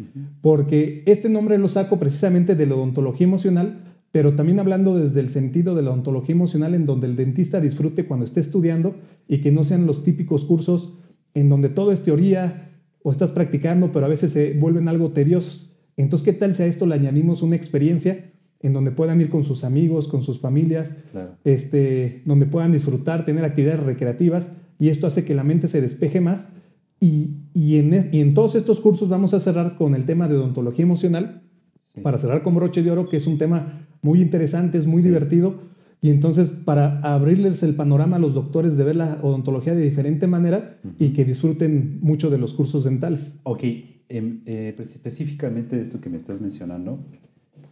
Porque 0.40 1.02
este 1.06 1.28
nombre 1.28 1.58
lo 1.58 1.68
saco 1.68 1.98
precisamente 1.98 2.54
de 2.54 2.66
la 2.66 2.74
odontología 2.74 3.26
emocional, 3.26 3.80
pero 4.12 4.34
también 4.34 4.60
hablando 4.60 4.96
desde 4.96 5.20
el 5.20 5.28
sentido 5.28 5.74
de 5.74 5.82
la 5.82 5.90
ontología 5.90 6.34
emocional 6.34 6.74
en 6.74 6.86
donde 6.86 7.06
el 7.06 7.16
dentista 7.16 7.60
disfrute 7.60 8.06
cuando 8.06 8.24
esté 8.24 8.40
estudiando 8.40 8.94
y 9.28 9.38
que 9.38 9.52
no 9.52 9.64
sean 9.64 9.86
los 9.86 10.04
típicos 10.04 10.44
cursos 10.44 10.98
en 11.34 11.48
donde 11.48 11.68
todo 11.68 11.92
es 11.92 12.02
teoría 12.02 12.70
o 13.02 13.10
estás 13.10 13.32
practicando, 13.32 13.92
pero 13.92 14.06
a 14.06 14.08
veces 14.08 14.32
se 14.32 14.54
vuelven 14.54 14.88
algo 14.88 15.10
tediosos. 15.10 15.70
Entonces, 15.96 16.24
¿qué 16.24 16.32
tal 16.32 16.54
si 16.54 16.62
a 16.62 16.66
esto 16.66 16.86
le 16.86 16.94
añadimos 16.94 17.42
una 17.42 17.56
experiencia 17.56 18.30
en 18.60 18.72
donde 18.72 18.92
puedan 18.92 19.20
ir 19.20 19.28
con 19.28 19.44
sus 19.44 19.62
amigos, 19.62 20.08
con 20.08 20.22
sus 20.22 20.38
familias, 20.38 20.94
este, 21.44 22.22
donde 22.24 22.46
puedan 22.46 22.72
disfrutar, 22.72 23.26
tener 23.26 23.44
actividades 23.44 23.80
recreativas 23.80 24.52
y 24.78 24.88
esto 24.88 25.06
hace 25.06 25.24
que 25.24 25.34
la 25.34 25.44
mente 25.44 25.68
se 25.68 25.80
despeje 25.80 26.20
más? 26.20 26.48
Y, 27.00 27.36
y, 27.52 27.76
en, 27.76 28.10
y 28.12 28.20
en 28.20 28.34
todos 28.34 28.54
estos 28.54 28.80
cursos 28.80 29.08
vamos 29.08 29.34
a 29.34 29.40
cerrar 29.40 29.76
con 29.76 29.94
el 29.94 30.04
tema 30.04 30.28
de 30.28 30.36
odontología 30.36 30.84
emocional, 30.84 31.42
para 32.02 32.18
cerrar 32.18 32.42
con 32.42 32.54
broche 32.54 32.82
de 32.82 32.90
oro, 32.90 33.08
que 33.08 33.16
es 33.16 33.26
un 33.26 33.38
tema 33.38 33.86
muy 34.02 34.20
interesante, 34.20 34.78
es 34.78 34.86
muy 34.86 35.02
divertido. 35.02 35.74
Y 36.02 36.10
entonces, 36.10 36.50
para 36.50 37.00
abrirles 37.00 37.62
el 37.62 37.74
panorama 37.74 38.16
a 38.16 38.18
los 38.18 38.34
doctores 38.34 38.76
de 38.76 38.84
ver 38.84 38.96
la 38.96 39.18
odontología 39.22 39.74
de 39.74 39.82
diferente 39.82 40.26
manera 40.26 40.78
y 40.98 41.10
que 41.10 41.24
disfruten 41.24 41.98
mucho 42.02 42.28
de 42.28 42.36
los 42.36 42.52
cursos 42.52 42.84
dentales. 42.84 43.36
Ok, 43.44 43.62
em, 44.08 44.42
eh, 44.44 44.74
específicamente 44.78 45.76
de 45.76 45.82
esto 45.82 46.00
que 46.00 46.10
me 46.10 46.18
estás 46.18 46.40
mencionando, 46.40 46.98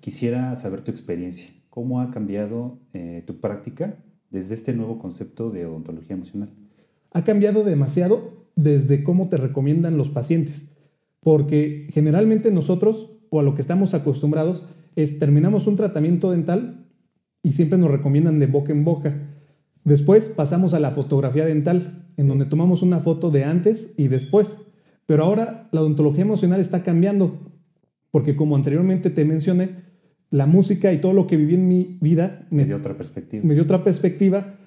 quisiera 0.01 0.57
saber 0.57 0.81
tu 0.81 0.91
experiencia. 0.91 1.51
¿Cómo 1.69 2.01
ha 2.01 2.11
cambiado 2.11 2.79
eh, 2.95 3.23
tu 3.27 3.39
práctica 3.39 3.99
desde 4.31 4.55
este 4.55 4.73
nuevo 4.73 4.99
concepto 4.99 5.51
de 5.51 5.67
odontología 5.67 6.17
emocional? 6.17 6.49
Ha 7.13 7.25
cambiado 7.25 7.65
demasiado 7.65 8.47
desde 8.57 9.05
cómo 9.05 9.29
te 9.29 9.37
recomiendan 9.37 9.97
los 9.97 10.11
pacientes, 10.11 10.71
porque 11.21 11.89
generalmente 11.93 12.51
nosotros, 12.51 13.11
o 13.31 13.41
a 13.41 13.43
lo 13.43 13.55
que 13.55 13.63
estamos 13.63 13.95
acostumbrados, 13.95 14.65
es 14.97 15.19
terminamos 15.19 15.67
un 15.67 15.77
tratamiento 15.77 16.31
dental 16.31 16.87
y 17.43 17.53
siempre 17.53 17.79
nos 17.79 17.91
recomiendan 17.91 18.39
de 18.39 18.47
boca 18.47 18.73
en 18.73 18.85
boca. 18.85 19.15
Después 19.85 20.29
pasamos 20.29 20.75
a 20.75 20.81
la 20.81 20.93
fotografía 20.93 21.45
dental, 21.45 22.07
en 22.17 22.29
donde 22.29 22.45
tomamos 22.45 22.83
una 22.83 23.01
foto 23.01 23.31
de 23.31 23.45
antes 23.45 23.93
y 23.97 24.09
después. 24.09 24.59
Pero 25.07 25.25
ahora 25.25 25.69
la 25.73 25.81
odontología 25.81 26.23
emocional 26.23 26.61
está 26.61 26.83
cambiando, 26.83 27.41
porque 28.11 28.37
como 28.37 28.57
anteriormente 28.57 29.11
te 29.11 29.25
mencioné, 29.25 29.93
la 30.31 30.47
música 30.47 30.93
y 30.93 31.01
todo 31.01 31.13
lo 31.13 31.27
que 31.27 31.37
viví 31.37 31.55
en 31.55 31.69
mi 31.69 31.99
vida 32.01 32.47
me, 32.51 32.65
dio 32.65 32.77
otra 32.77 32.97
perspectiva. 32.97 33.45
Me 33.45 33.55
dio 33.55 33.65
otra 33.65 33.85
perspectiva 33.85 34.59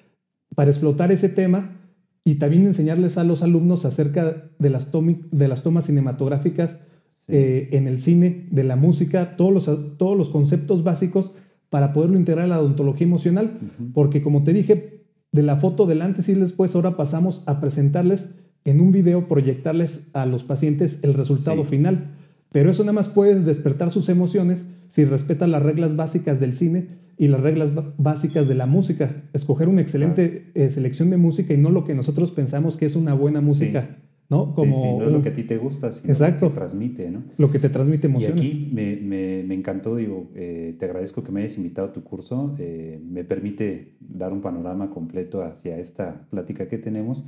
para 0.54 0.70
explotar 0.70 1.10
ese 1.10 1.28
tema 1.28 1.85
y 2.26 2.34
también 2.34 2.66
enseñarles 2.66 3.18
a 3.18 3.24
los 3.24 3.44
alumnos 3.44 3.84
acerca 3.84 4.50
de 4.58 4.68
las, 4.68 4.90
de 4.90 5.46
las 5.46 5.62
tomas 5.62 5.84
cinematográficas 5.84 6.80
eh, 7.28 7.68
en 7.70 7.86
el 7.86 8.00
cine, 8.00 8.48
de 8.50 8.64
la 8.64 8.74
música, 8.74 9.36
todos 9.36 9.52
los, 9.52 9.96
todos 9.96 10.18
los 10.18 10.28
conceptos 10.28 10.82
básicos 10.82 11.36
para 11.70 11.92
poderlo 11.92 12.18
integrar 12.18 12.46
a 12.46 12.48
la 12.48 12.60
odontología 12.60 13.06
emocional. 13.06 13.60
Porque 13.94 14.22
como 14.22 14.42
te 14.42 14.52
dije, 14.52 15.04
de 15.30 15.42
la 15.44 15.54
foto 15.54 15.86
del 15.86 16.02
antes 16.02 16.28
y 16.28 16.34
después, 16.34 16.74
ahora 16.74 16.96
pasamos 16.96 17.44
a 17.46 17.60
presentarles 17.60 18.30
en 18.64 18.80
un 18.80 18.90
video, 18.90 19.28
proyectarles 19.28 20.08
a 20.12 20.26
los 20.26 20.42
pacientes 20.42 20.98
el 21.02 21.14
resultado 21.14 21.62
final. 21.62 22.16
Pero 22.50 22.72
eso 22.72 22.82
nada 22.82 22.94
más 22.94 23.06
puedes 23.06 23.46
despertar 23.46 23.92
sus 23.92 24.08
emociones 24.08 24.66
si 24.88 25.04
respetas 25.04 25.48
las 25.48 25.62
reglas 25.62 25.94
básicas 25.94 26.40
del 26.40 26.54
cine 26.54 27.05
y 27.18 27.28
las 27.28 27.40
reglas 27.40 27.72
básicas 27.96 28.48
de 28.48 28.54
la 28.54 28.66
música. 28.66 29.24
Escoger 29.32 29.68
una 29.68 29.80
excelente 29.80 30.50
eh, 30.54 30.70
selección 30.70 31.10
de 31.10 31.16
música 31.16 31.54
y 31.54 31.56
no 31.56 31.70
lo 31.70 31.84
que 31.84 31.94
nosotros 31.94 32.30
pensamos 32.30 32.76
que 32.76 32.86
es 32.86 32.96
una 32.96 33.14
buena 33.14 33.40
música. 33.40 33.98
¿no? 34.28 34.54
Como 34.54 34.98
no 34.98 35.06
es 35.06 35.12
lo 35.12 35.22
que 35.22 35.28
a 35.28 35.34
ti 35.34 35.44
te 35.44 35.56
gusta, 35.56 35.92
sino 35.92 36.12
exacto, 36.12 36.46
lo 36.46 36.50
que 36.50 36.54
te 36.54 36.58
transmite, 36.58 37.10
¿no? 37.10 37.22
Lo 37.38 37.50
que 37.50 37.58
te 37.58 37.68
transmite 37.68 38.08
emociones. 38.08 38.42
Y 38.42 38.46
aquí 38.46 38.70
me, 38.72 38.96
me, 38.96 39.44
me 39.44 39.54
encantó, 39.54 39.96
digo, 39.96 40.30
eh, 40.34 40.74
te 40.78 40.84
agradezco 40.84 41.22
que 41.22 41.30
me 41.30 41.40
hayas 41.40 41.56
invitado 41.56 41.88
a 41.88 41.92
tu 41.92 42.02
curso, 42.02 42.54
eh, 42.58 43.00
me 43.08 43.22
permite 43.22 43.96
dar 44.00 44.32
un 44.32 44.40
panorama 44.40 44.90
completo 44.90 45.42
hacia 45.42 45.78
esta 45.78 46.26
plática 46.28 46.66
que 46.66 46.78
tenemos, 46.78 47.24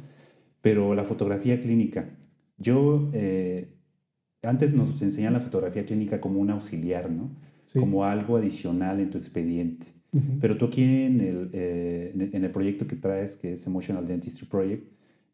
pero 0.61 0.95
la 0.95 1.04
fotografía 1.04 1.61
clínica, 1.61 2.11
yo, 2.57 3.11
eh, 3.12 3.68
antes 4.42 4.75
nos 4.75 5.00
enseñan 5.00 5.33
la 5.33 5.40
fotografía 5.40 5.87
clínica 5.87 6.21
como 6.21 6.40
un 6.40 6.50
auxiliar, 6.50 7.11
¿no? 7.11 7.30
Como 7.75 8.04
algo 8.04 8.37
adicional 8.37 9.00
en 9.00 9.10
tu 9.10 9.18
expediente. 9.18 9.87
Pero 10.40 10.56
tú 10.56 10.66
aquí 10.66 10.82
en 10.82 11.20
el, 11.20 11.50
en 11.52 12.44
el 12.44 12.50
proyecto 12.50 12.87
que 12.87 12.96
traes, 12.96 13.37
que 13.37 13.52
es 13.52 13.66
Emotional 13.66 14.06
Dentistry 14.06 14.46
Project, 14.46 14.84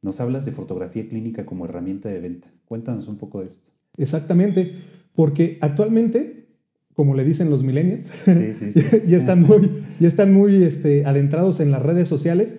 nos 0.02 0.20
hablas 0.20 0.44
de 0.44 0.52
fotografía 0.52 1.08
clínica 1.08 1.46
como 1.46 1.64
herramienta 1.64 2.08
de 2.08 2.20
venta. 2.20 2.48
Cuéntanos 2.66 3.08
un 3.08 3.16
poco 3.16 3.40
de 3.40 3.46
esto. 3.46 3.70
Exactamente, 3.96 4.72
porque 5.14 5.58
actualmente, 5.60 6.48
como 6.94 7.14
le 7.14 7.24
dicen 7.24 7.48
los 7.50 7.62
millennials, 7.62 8.10
ya 9.06 9.16
están 9.16 9.42
muy, 9.42 9.70
ya 10.00 10.08
están 10.08 10.34
muy 10.34 10.62
este, 10.62 11.06
adentrados 11.06 11.60
en 11.60 11.70
las 11.70 11.82
redes 11.82 12.08
sociales 12.08 12.56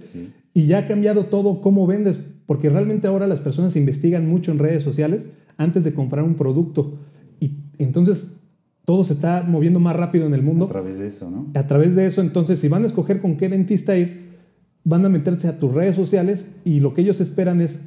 y 0.53 0.67
ya 0.67 0.79
ha 0.79 0.87
cambiado 0.87 1.25
todo 1.25 1.61
cómo 1.61 1.85
vendes, 1.85 2.19
porque 2.45 2.69
realmente 2.69 3.07
ahora 3.07 3.27
las 3.27 3.41
personas 3.41 3.75
investigan 3.75 4.27
mucho 4.27 4.51
en 4.51 4.59
redes 4.59 4.83
sociales 4.83 5.31
antes 5.57 5.83
de 5.83 5.93
comprar 5.93 6.23
un 6.23 6.35
producto. 6.35 6.97
Y 7.39 7.57
entonces 7.77 8.33
todo 8.85 9.03
se 9.03 9.13
está 9.13 9.43
moviendo 9.43 9.79
más 9.79 9.95
rápido 9.95 10.27
en 10.27 10.33
el 10.33 10.43
mundo. 10.43 10.65
A 10.65 10.69
través 10.69 10.99
de 10.99 11.07
eso, 11.07 11.29
¿no? 11.29 11.47
A 11.53 11.67
través 11.67 11.95
de 11.95 12.05
eso, 12.05 12.21
entonces, 12.21 12.59
si 12.59 12.67
van 12.67 12.83
a 12.83 12.85
escoger 12.85 13.19
con 13.19 13.35
qué 13.35 13.49
dentista 13.49 13.97
ir, 13.97 14.25
van 14.83 15.03
a 15.03 15.09
meterse 15.09 15.47
a 15.47 15.57
tus 15.57 15.73
redes 15.73 15.95
sociales 15.95 16.55
y 16.63 16.79
lo 16.79 16.93
que 16.93 17.01
ellos 17.01 17.19
esperan 17.19 17.59
es 17.61 17.83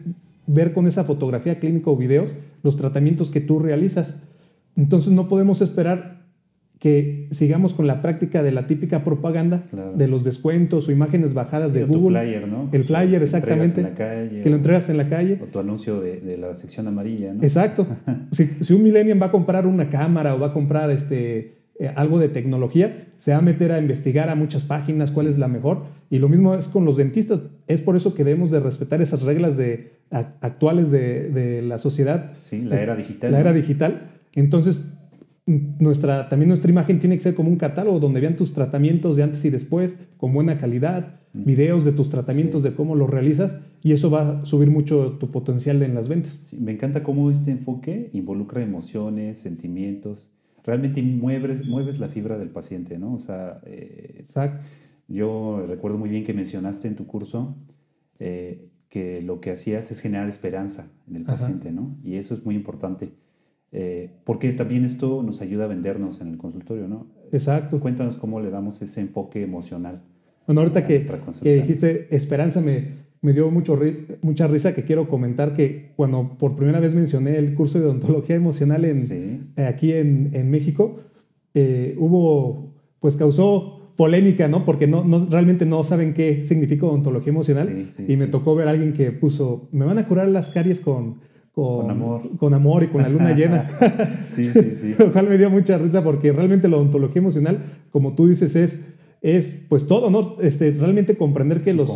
ver 0.47 0.73
con 0.73 0.87
esa 0.87 1.05
fotografía 1.05 1.61
clínica 1.61 1.91
o 1.91 1.97
videos 1.97 2.35
los 2.63 2.77
tratamientos 2.77 3.31
que 3.31 3.41
tú 3.41 3.61
realizas. 3.61 4.17
Entonces 4.77 5.13
no 5.13 5.29
podemos 5.29 5.61
esperar 5.61 6.18
que 6.79 7.27
sigamos 7.33 7.75
con 7.75 7.87
la 7.89 8.03
práctica 8.03 8.43
de 8.43 8.53
la 8.53 8.67
típica 8.67 9.03
propaganda 9.03 9.65
de 9.97 10.07
los 10.07 10.23
descuentos 10.23 10.89
o 10.89 10.93
imágenes 10.93 11.35
bajadas 11.35 11.73
de 11.73 11.85
Google. 11.85 12.21
Tu 12.21 12.25
flyer, 12.25 12.49
¿no? 12.49 12.69
El 12.71 12.85
flyer, 12.85 13.23
exactamente. 13.23 13.83
que 13.95 14.49
lo 14.49 14.57
entregas 14.57 14.89
en 14.89 14.97
la 14.97 15.09
calle. 15.09 15.39
O 15.43 15.47
tu 15.47 15.59
anuncio 15.59 16.01
de, 16.01 16.37
la 16.39 16.55
sección 16.55 16.87
amarilla, 16.87 17.35
¿no? 17.35 17.43
Exacto. 17.43 17.87
si, 18.31 18.47
si, 18.61 18.73
un 18.75 18.85
millennial 18.85 19.21
va 19.21 19.27
a 19.27 19.31
comprar 19.33 19.67
una 19.67 19.91
cámara 19.91 20.37
o 20.37 20.39
va 20.39 20.49
a 20.49 20.53
comprar 20.53 20.91
este, 20.91 21.59
eh, 21.81 21.93
algo 21.97 22.19
de 22.19 22.29
tecnología, 22.29 23.07
se 23.19 23.33
va 23.33 23.39
a 23.39 23.43
meter 23.43 23.73
a 23.73 23.79
investigar 23.79 24.31
a 24.31 24.37
muchas 24.37 24.63
páginas 24.63 25.11
cuál 25.11 25.27
es 25.27 25.37
la 25.37 25.49
mejor. 25.49 25.85
Y 26.11 26.19
lo 26.19 26.29
mismo 26.29 26.55
es 26.55 26.69
con 26.69 26.85
los 26.85 26.97
dentistas. 26.97 27.41
Es 27.67 27.83
por 27.83 27.97
eso 27.97 28.15
que 28.15 28.23
debemos 28.25 28.51
de 28.51 28.61
respetar 28.61 29.03
esas 29.03 29.23
reglas 29.23 29.57
de, 29.57 29.93
actuales 30.11 30.91
de, 30.91 31.63
la 31.63 31.79
sociedad. 31.79 32.33
Sí, 32.39 32.63
la 32.63 32.81
era 32.81 32.95
digital. 32.95 33.33
La 33.33 33.41
era 33.41 33.53
digital. 33.53 34.11
Entonces, 34.35 34.81
nuestra, 35.49 36.29
también 36.29 36.49
nuestra 36.49 36.71
imagen 36.71 37.01
tiene 37.01 37.17
que 37.17 37.23
ser 37.23 37.35
como 37.35 37.51
un 37.51 37.57
catálogo 37.57 37.99
donde 38.01 38.21
vean 38.21 38.37
tus 38.37 38.53
tratamientos 38.53 39.17
de 39.17 39.23
antes 39.23 39.45
y 39.45 39.51
después, 39.51 39.97
con 40.19 40.33
buena 40.33 40.61
calidad, 40.61 41.21
videos 41.33 41.85
de 41.85 41.93
tus 41.93 42.11
tratamientos, 42.11 42.63
de 42.63 42.75
cómo 42.75 42.95
los 42.95 43.09
realizas, 43.09 43.57
y 43.83 43.93
eso 43.93 44.11
va 44.11 44.41
a 44.41 44.45
subir 44.45 44.71
mucho 44.71 45.17
tu 45.19 45.31
potencial 45.31 45.83
en 45.83 45.95
las 45.95 46.09
ventas. 46.09 46.55
me 46.59 46.73
encanta 46.73 47.03
cómo 47.03 47.31
este 47.31 47.51
enfoque 47.51 48.11
involucra 48.13 48.63
emociones, 48.63 49.39
sentimientos, 49.39 50.31
realmente 50.65 51.03
mueves, 51.03 51.67
mueves 51.67 51.99
la 51.99 52.09
fibra 52.09 52.39
del 52.39 52.51
paciente, 52.51 52.99
¿no? 52.99 53.15
O 53.15 53.19
sea, 53.19 53.61
eh, 53.65 54.27
yo 55.09 55.65
recuerdo 55.67 55.97
muy 55.97 56.11
bien 56.11 56.25
que 56.25 56.35
mencionaste 56.35 56.89
en 56.89 56.97
tu 56.97 57.07
curso 57.07 57.57
eh, 58.19 58.69
que 58.91 59.23
lo 59.23 59.41
que 59.41 59.51
hacías 59.51 59.91
es 59.91 60.01
generar 60.01 60.29
esperanza 60.29 60.91
en 61.09 61.17
el 61.17 61.23
paciente, 61.23 61.73
¿no? 61.73 61.97
Y 62.05 62.17
eso 62.17 62.35
es 62.35 62.45
muy 62.45 62.55
importante. 62.55 63.13
Eh, 63.71 64.11
porque 64.25 64.51
también 64.53 64.85
esto 64.85 65.23
nos 65.23 65.41
ayuda 65.43 65.65
a 65.65 65.69
vendernos 65.69 66.21
en 66.21 66.29
el 66.29 66.39
consultorio, 66.39 66.89
¿no? 66.89 67.07
Exacto. 67.33 67.81
Cuéntanos 67.81 68.17
cómo 68.17 68.41
le 68.41 68.51
damos 68.51 68.81
ese 68.81 69.01
enfoque 69.01 69.43
emocional. 69.43 70.03
Bueno, 70.47 70.63
ahorita 70.63 70.87
que, 70.87 71.05
que 71.43 71.55
dijiste 71.57 72.15
esperanza, 72.17 72.63
me, 72.63 73.09
me 73.21 73.33
dio 73.33 73.51
mucho, 73.51 73.79
mucha 74.23 74.47
risa 74.47 74.75
que 74.75 74.85
quiero 74.85 75.09
comentar 75.09 75.53
que 75.53 75.93
cuando 75.97 76.37
por 76.39 76.57
primera 76.57 76.81
vez 76.81 76.95
mencioné 76.95 77.37
el 77.37 77.55
curso 77.55 77.79
de 77.79 77.85
odontología 77.85 78.37
emocional 78.37 78.85
en, 78.85 79.53
eh, 79.57 79.67
aquí 79.67 79.93
en, 79.93 80.31
en 80.33 80.51
México, 80.51 81.01
eh, 81.55 81.95
hubo, 81.99 82.73
pues 83.01 83.17
causó 83.17 83.93
polémica, 83.97 84.47
¿no? 84.47 84.65
Porque 84.65 84.87
no, 84.87 85.05
no, 85.05 85.27
realmente 85.29 85.67
no 85.67 85.83
saben 85.83 86.15
qué 86.15 86.45
significa 86.45 86.87
odontología 86.87 87.33
emocional. 87.33 87.93
y 88.07 88.17
me 88.17 88.29
tocó 88.29 88.55
ver 88.55 88.69
a 88.69 88.71
alguien 88.71 88.93
que 88.93 89.11
puso, 89.11 89.69
me 89.73 89.85
van 89.85 89.99
a 89.99 90.07
curar 90.07 90.29
las 90.29 90.51
caries 90.51 90.81
con, 90.81 91.17
con, 91.63 91.91
amor. 91.91 92.37
Con 92.37 92.55
amor 92.55 92.83
y 92.85 92.87
con 92.89 93.03
la 93.03 93.09
luna 93.09 93.35
llena. 93.35 93.69
sí, 94.31 94.51
sí, 94.53 94.73
sí. 94.75 94.95
Lo 94.99 95.13
cual 95.13 95.29
me 95.29 95.39
dio 95.39 95.51
mucha 95.51 95.79
risa 95.79 96.05
porque 96.05 96.33
realmente 96.33 96.69
la 96.69 96.77
odontología 96.77 97.21
emocional, 97.21 97.59
como 97.91 98.15
tú 98.15 98.29
dices, 98.29 98.55
es 98.57 98.81
es 99.21 99.65
pues 99.69 99.87
todo, 99.87 100.11
¿no? 100.11 100.37
Este, 100.41 100.71
realmente 100.71 101.17
comprender 101.17 101.63
que 101.63 101.71
es 101.71 101.77
los... 101.77 101.91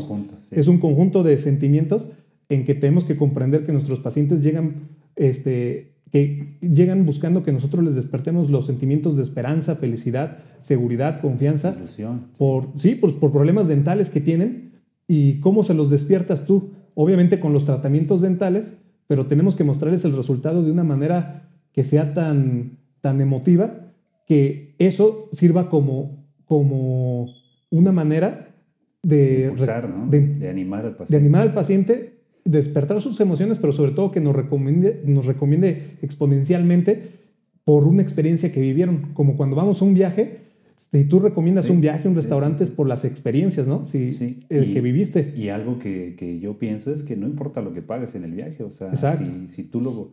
Es 0.50 0.68
un 0.68 0.78
conjunto 0.78 1.22
de 1.22 1.38
sentimientos 1.38 2.08
en 2.48 2.64
que 2.64 2.74
tenemos 2.74 3.04
que 3.04 3.16
comprender 3.16 3.64
que 3.64 3.72
nuestros 3.72 4.00
pacientes 4.00 4.42
llegan, 4.42 4.88
este, 5.16 5.94
que 6.10 6.58
llegan 6.60 7.06
buscando 7.06 7.42
que 7.42 7.52
nosotros 7.52 7.84
les 7.84 7.96
despertemos 7.96 8.50
los 8.50 8.66
sentimientos 8.66 9.16
de 9.16 9.22
esperanza, 9.22 9.76
felicidad, 9.76 10.38
seguridad, 10.60 11.20
confianza. 11.20 11.76
Por, 12.36 12.68
sí, 12.76 12.94
por, 12.94 13.18
por 13.18 13.32
problemas 13.32 13.68
dentales 13.68 14.10
que 14.10 14.20
tienen 14.20 14.72
y 15.06 15.40
cómo 15.40 15.64
se 15.64 15.74
los 15.74 15.90
despiertas 15.90 16.46
tú. 16.46 16.70
Obviamente 16.94 17.40
con 17.40 17.54
los 17.54 17.64
tratamientos 17.64 18.20
dentales, 18.20 18.76
pero 19.12 19.26
tenemos 19.26 19.56
que 19.56 19.62
mostrarles 19.62 20.06
el 20.06 20.16
resultado 20.16 20.62
de 20.62 20.72
una 20.72 20.84
manera 20.84 21.50
que 21.74 21.84
sea 21.84 22.14
tan, 22.14 22.78
tan 23.02 23.20
emotiva 23.20 23.92
que 24.26 24.74
eso 24.78 25.28
sirva 25.32 25.68
como 25.68 26.24
como 26.46 27.28
una 27.68 27.92
manera 27.92 28.54
de, 29.02 29.50
de, 30.08 30.48
animar 30.48 30.86
al 30.86 30.96
paciente. 30.96 31.10
De 31.10 31.16
animar 31.18 31.42
al 31.42 31.52
paciente, 31.52 32.20
despertar 32.46 33.02
sus 33.02 33.20
emociones, 33.20 33.58
pero 33.58 33.74
sobre 33.74 33.92
todo 33.92 34.12
que 34.12 34.20
nos 34.20 34.34
recomiende, 34.34 35.02
nos 35.04 35.26
recomiende 35.26 35.98
exponencialmente 36.00 37.20
por 37.64 37.86
una 37.86 38.00
experiencia 38.00 38.50
que 38.50 38.62
vivieron. 38.62 39.12
Como 39.12 39.36
cuando 39.36 39.56
vamos 39.56 39.82
a 39.82 39.84
un 39.84 39.92
viaje, 39.92 40.38
si 40.90 41.04
tú 41.04 41.20
recomiendas 41.20 41.70
un 41.70 41.80
viaje, 41.80 42.08
un 42.08 42.14
restaurante, 42.14 42.64
es 42.64 42.70
por 42.70 42.88
las 42.88 43.04
experiencias, 43.04 43.66
¿no? 43.66 43.86
Sí, 43.86 44.44
el 44.48 44.72
que 44.72 44.80
viviste. 44.80 45.32
Y 45.36 45.48
algo 45.48 45.78
que, 45.78 46.16
que, 46.16 46.40
yo 46.40 46.58
pienso 46.58 46.92
es 46.92 47.02
que 47.02 47.16
no 47.16 47.26
importa 47.26 47.62
lo 47.62 47.72
que 47.72 47.82
pagues 47.82 48.14
en 48.14 48.24
el 48.24 48.32
viaje, 48.32 48.62
o 48.64 48.70
sea, 48.70 48.94
si, 49.16 49.48
si, 49.48 49.64
tú 49.64 49.80
lo, 49.80 50.12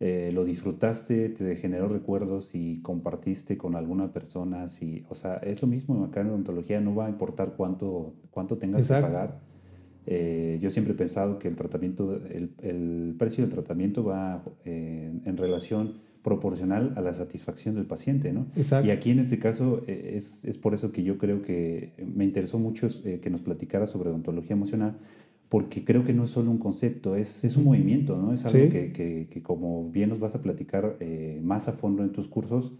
eh, 0.00 0.30
lo 0.34 0.44
disfrutaste, 0.44 1.28
te 1.30 1.56
generó 1.56 1.88
recuerdos 1.88 2.54
y 2.54 2.80
compartiste 2.82 3.56
con 3.56 3.76
alguna 3.76 4.12
persona. 4.12 4.68
Si, 4.68 5.04
o 5.08 5.14
sea, 5.14 5.36
es 5.36 5.62
lo 5.62 5.68
mismo 5.68 6.04
acá 6.04 6.20
en 6.20 6.28
odontología, 6.28 6.80
no 6.80 6.94
va 6.94 7.06
a 7.06 7.08
importar 7.08 7.54
cuánto, 7.56 8.14
cuánto 8.30 8.58
tengas 8.58 8.84
que 8.84 8.94
pagar. 8.94 9.40
Eh, 10.06 10.58
yo 10.62 10.70
siempre 10.70 10.94
he 10.94 10.96
pensado 10.96 11.38
que 11.38 11.48
el 11.48 11.56
tratamiento, 11.56 12.16
el, 12.16 12.52
el 12.62 13.14
precio 13.18 13.44
del 13.44 13.52
tratamiento 13.52 14.04
va 14.04 14.42
eh, 14.64 15.12
en 15.24 15.36
relación 15.36 16.07
proporcional 16.28 16.92
a 16.96 17.00
la 17.00 17.14
satisfacción 17.14 17.74
del 17.74 17.86
paciente, 17.86 18.32
¿no? 18.32 18.46
Y 18.84 18.90
aquí 18.90 19.10
en 19.10 19.18
este 19.18 19.38
caso 19.38 19.82
es, 19.86 20.44
es, 20.44 20.58
por 20.58 20.74
eso 20.74 20.92
que 20.92 21.02
yo 21.02 21.16
creo 21.16 21.40
que 21.40 21.92
me 22.14 22.24
interesó 22.24 22.58
mucho 22.58 22.86
que 23.02 23.30
nos 23.30 23.40
platicara 23.40 23.86
sobre 23.86 24.10
odontología 24.10 24.54
emocional, 24.54 24.98
porque 25.48 25.84
creo 25.84 26.04
que 26.04 26.12
no 26.12 26.24
es 26.24 26.30
solo 26.30 26.50
un 26.50 26.58
concepto, 26.58 27.16
es, 27.16 27.44
es 27.44 27.56
un 27.56 27.64
movimiento, 27.64 28.16
¿no? 28.18 28.34
Es 28.34 28.44
algo 28.44 28.70
que, 28.70 28.92
que, 29.30 29.42
como 29.42 29.90
bien 29.90 30.10
nos 30.10 30.20
vas 30.20 30.34
a 30.34 30.42
platicar 30.42 30.96
eh, 31.00 31.40
más 31.42 31.68
a 31.68 31.72
fondo 31.72 32.02
en 32.02 32.12
tus 32.12 32.28
cursos, 32.28 32.74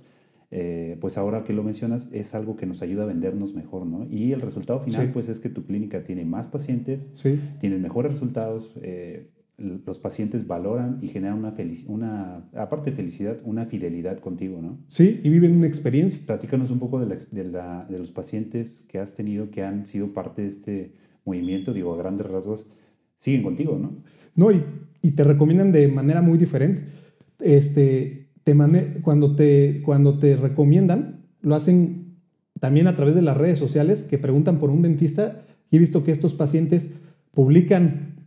eh, 0.50 0.98
pues 1.00 1.16
ahora 1.16 1.44
que 1.44 1.54
lo 1.54 1.62
mencionas, 1.62 2.10
es 2.12 2.34
algo 2.34 2.56
que 2.56 2.66
nos 2.66 2.82
ayuda 2.82 3.04
a 3.04 3.06
vendernos 3.06 3.54
mejor, 3.54 3.86
¿no? 3.86 4.06
Y 4.10 4.32
el 4.32 4.42
resultado 4.42 4.80
final, 4.80 5.10
pues 5.12 5.30
es 5.30 5.40
que 5.40 5.48
tu 5.48 5.64
clínica 5.64 6.04
tiene 6.04 6.26
más 6.26 6.48
pacientes, 6.48 7.10
tienes 7.58 7.80
mejores 7.80 8.12
resultados, 8.12 8.72
eh, 8.82 9.28
los 9.58 9.98
pacientes 9.98 10.46
valoran 10.46 10.98
y 11.02 11.08
generan 11.08 11.38
una, 11.38 11.52
una, 11.88 12.48
aparte 12.54 12.90
de 12.90 12.96
felicidad, 12.96 13.38
una 13.44 13.66
fidelidad 13.66 14.20
contigo, 14.20 14.62
¿no? 14.62 14.78
Sí, 14.86 15.20
y 15.22 15.28
viven 15.28 15.56
una 15.56 15.66
experiencia. 15.66 16.20
Platícanos 16.24 16.70
un 16.70 16.78
poco 16.78 17.04
de, 17.04 17.18
de, 17.32 17.44
la, 17.44 17.84
de 17.90 17.98
los 17.98 18.12
pacientes 18.12 18.84
que 18.88 18.98
has 19.00 19.14
tenido 19.14 19.50
que 19.50 19.64
han 19.64 19.84
sido 19.84 20.14
parte 20.14 20.42
de 20.42 20.48
este 20.48 20.92
movimiento, 21.24 21.74
digo, 21.74 21.92
a 21.92 21.98
grandes 21.98 22.28
rasgos, 22.28 22.66
siguen 23.16 23.42
contigo, 23.42 23.78
¿no? 23.78 23.96
No, 24.36 24.52
y, 24.52 24.62
y 25.02 25.10
te 25.10 25.24
recomiendan 25.24 25.72
de 25.72 25.88
manera 25.88 26.22
muy 26.22 26.38
diferente. 26.38 26.82
Este, 27.40 28.28
te 28.44 28.54
cuando, 29.02 29.34
te, 29.34 29.82
cuando 29.84 30.18
te 30.18 30.36
recomiendan, 30.36 31.26
lo 31.42 31.56
hacen 31.56 32.16
también 32.60 32.86
a 32.86 32.96
través 32.96 33.14
de 33.14 33.22
las 33.22 33.36
redes 33.36 33.58
sociales, 33.58 34.04
que 34.04 34.18
preguntan 34.18 34.58
por 34.58 34.70
un 34.70 34.82
dentista, 34.82 35.42
y 35.70 35.76
he 35.76 35.80
visto 35.80 36.04
que 36.04 36.12
estos 36.12 36.34
pacientes 36.34 36.90
publican 37.32 38.17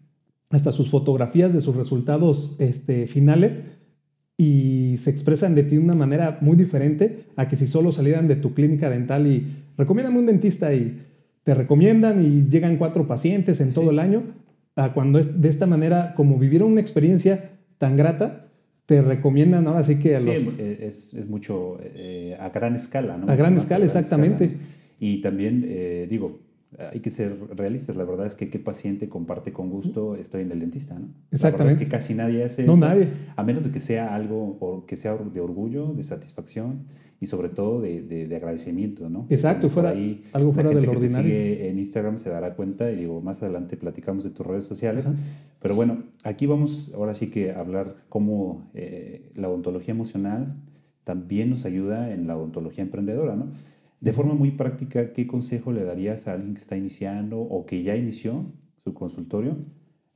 hasta 0.52 0.72
sus 0.72 0.90
fotografías 0.90 1.54
de 1.54 1.62
sus 1.62 1.76
resultados 1.76 2.56
este, 2.60 3.08
finales 3.08 3.64
y 4.38 4.98
se 4.98 5.10
expresan 5.10 5.56
de 5.56 5.64
ti 5.64 5.76
de 5.76 5.82
una 5.82 5.96
manera 5.96 6.40
muy 6.42 6.58
diferente 6.58 7.26
a 7.36 7.48
que 7.48 7.56
si 7.56 7.68
solo 7.68 7.92
salieran 7.92 8.28
de 8.28 8.36
tu 8.36 8.54
clínica 8.54 8.90
dental 8.90 9.28
y 9.28 9.46
recomiéndame 9.78 10.20
un 10.20 10.26
dentista 10.26 10.74
y 10.74 11.02
te 11.44 11.56
recomiendan 11.56 12.24
y 12.24 12.50
llegan 12.50 12.78
cuatro 12.78 13.08
pacientes 13.08 13.62
en 13.62 13.74
todo 13.74 13.92
el 13.92 14.00
año, 14.00 14.24
a 14.76 14.94
cuando 14.94 15.20
es 15.20 15.42
de 15.42 15.50
esta 15.50 15.66
manera, 15.66 16.14
como 16.16 16.38
vivieron 16.38 16.72
una 16.72 16.82
experiencia 16.82 17.52
tan 17.78 17.98
grata, 17.98 18.48
te 18.86 19.02
recomiendan 19.02 19.68
ahora 19.68 19.84
sí 19.84 19.96
que 19.96 20.16
a 20.16 20.20
sí, 20.20 20.30
es, 20.58 21.14
es, 21.14 21.28
mucho 21.28 21.80
eh, 21.82 22.38
a 22.40 22.50
gran 22.50 22.76
escala, 22.76 23.18
¿no? 23.18 23.32
A 23.32 23.36
gran 23.36 23.58
escala, 23.58 23.86
exactamente. 23.86 24.52
Y 25.00 25.22
también, 25.22 25.66
eh, 25.68 26.08
digo, 26.10 26.40
hay 26.78 27.00
que 27.02 27.10
ser 27.10 27.38
realistas. 27.56 27.96
La 27.96 28.06
verdad 28.06 28.26
es 28.26 28.36
que 28.36 28.50
qué 28.50 28.60
paciente 28.60 29.10
comparte 29.10 29.52
con 29.52 29.70
gusto 29.70 30.16
estoy 30.16 30.44
en 30.44 30.52
el 30.52 30.60
dentista, 30.60 30.98
¿no? 30.98 31.10
Exactamente. 31.32 31.84
es 31.84 31.88
que 31.88 31.92
casi 31.92 32.14
nadie 32.14 32.44
hace 32.44 32.64
no, 32.64 32.78
nadie. 32.78 33.10
A 33.36 33.44
menos 33.44 33.64
de 33.64 33.72
que 33.72 33.80
sea 33.80 34.16
algo 34.16 34.86
que 34.88 34.96
sea 34.96 35.16
de 35.18 35.40
orgullo, 35.42 35.94
de 35.94 36.04
satisfacción 36.04 36.86
y 37.20 37.28
sobre 37.28 37.50
todo 37.50 37.82
de, 37.82 38.02
de, 38.02 38.36
agradecimiento, 38.36 39.08
¿no? 39.08 39.28
Exacto, 39.30 39.70
fuera, 39.70 39.90
ahí, 39.90 40.24
algo 40.34 40.54
fuera 40.54 40.70
del 40.70 40.90
ordinario. 40.90 41.30
Que 41.30 41.30
sigue 41.30 41.70
en 41.70 41.78
Instagram 41.78 42.18
se 42.18 42.30
dará 42.30 42.56
cuenta 42.56 42.92
y 42.92 42.96
digo, 42.96 43.22
más 43.22 43.44
adelante 43.44 43.78
platicamos 43.78 44.24
de 44.24 44.32
tus 44.32 44.46
redes 44.46 44.66
sociales. 44.66 45.08
Pero 45.62 45.76
bueno, 45.76 46.04
aquí 46.24 46.48
vamos 46.48 46.92
ahora 46.96 47.14
sí 47.14 47.28
que 47.28 47.52
a 47.52 47.60
hablar 47.60 47.98
cómo 48.10 48.72
eh, 48.74 49.32
la 49.36 49.50
odontología 49.50 49.94
emocional 49.94 50.56
también 51.04 51.52
nos 51.52 51.66
ayuda 51.66 52.12
en 52.12 52.26
la 52.26 52.38
odontología 52.38 52.84
emprendedora, 52.84 53.36
¿no? 53.36 53.50
De 54.02 54.14
forma 54.14 54.34
muy 54.34 54.52
práctica, 54.52 55.14
¿qué 55.14 55.28
consejo 55.28 55.72
le 55.72 55.84
darías 55.84 56.28
a 56.28 56.34
alguien 56.34 56.56
que 56.56 56.60
está 56.60 56.76
iniciando 56.76 57.40
o 57.40 57.66
que 57.68 57.84
ya 57.84 57.96
inició 57.96 58.46
su 58.84 58.94
consultorio 58.96 59.58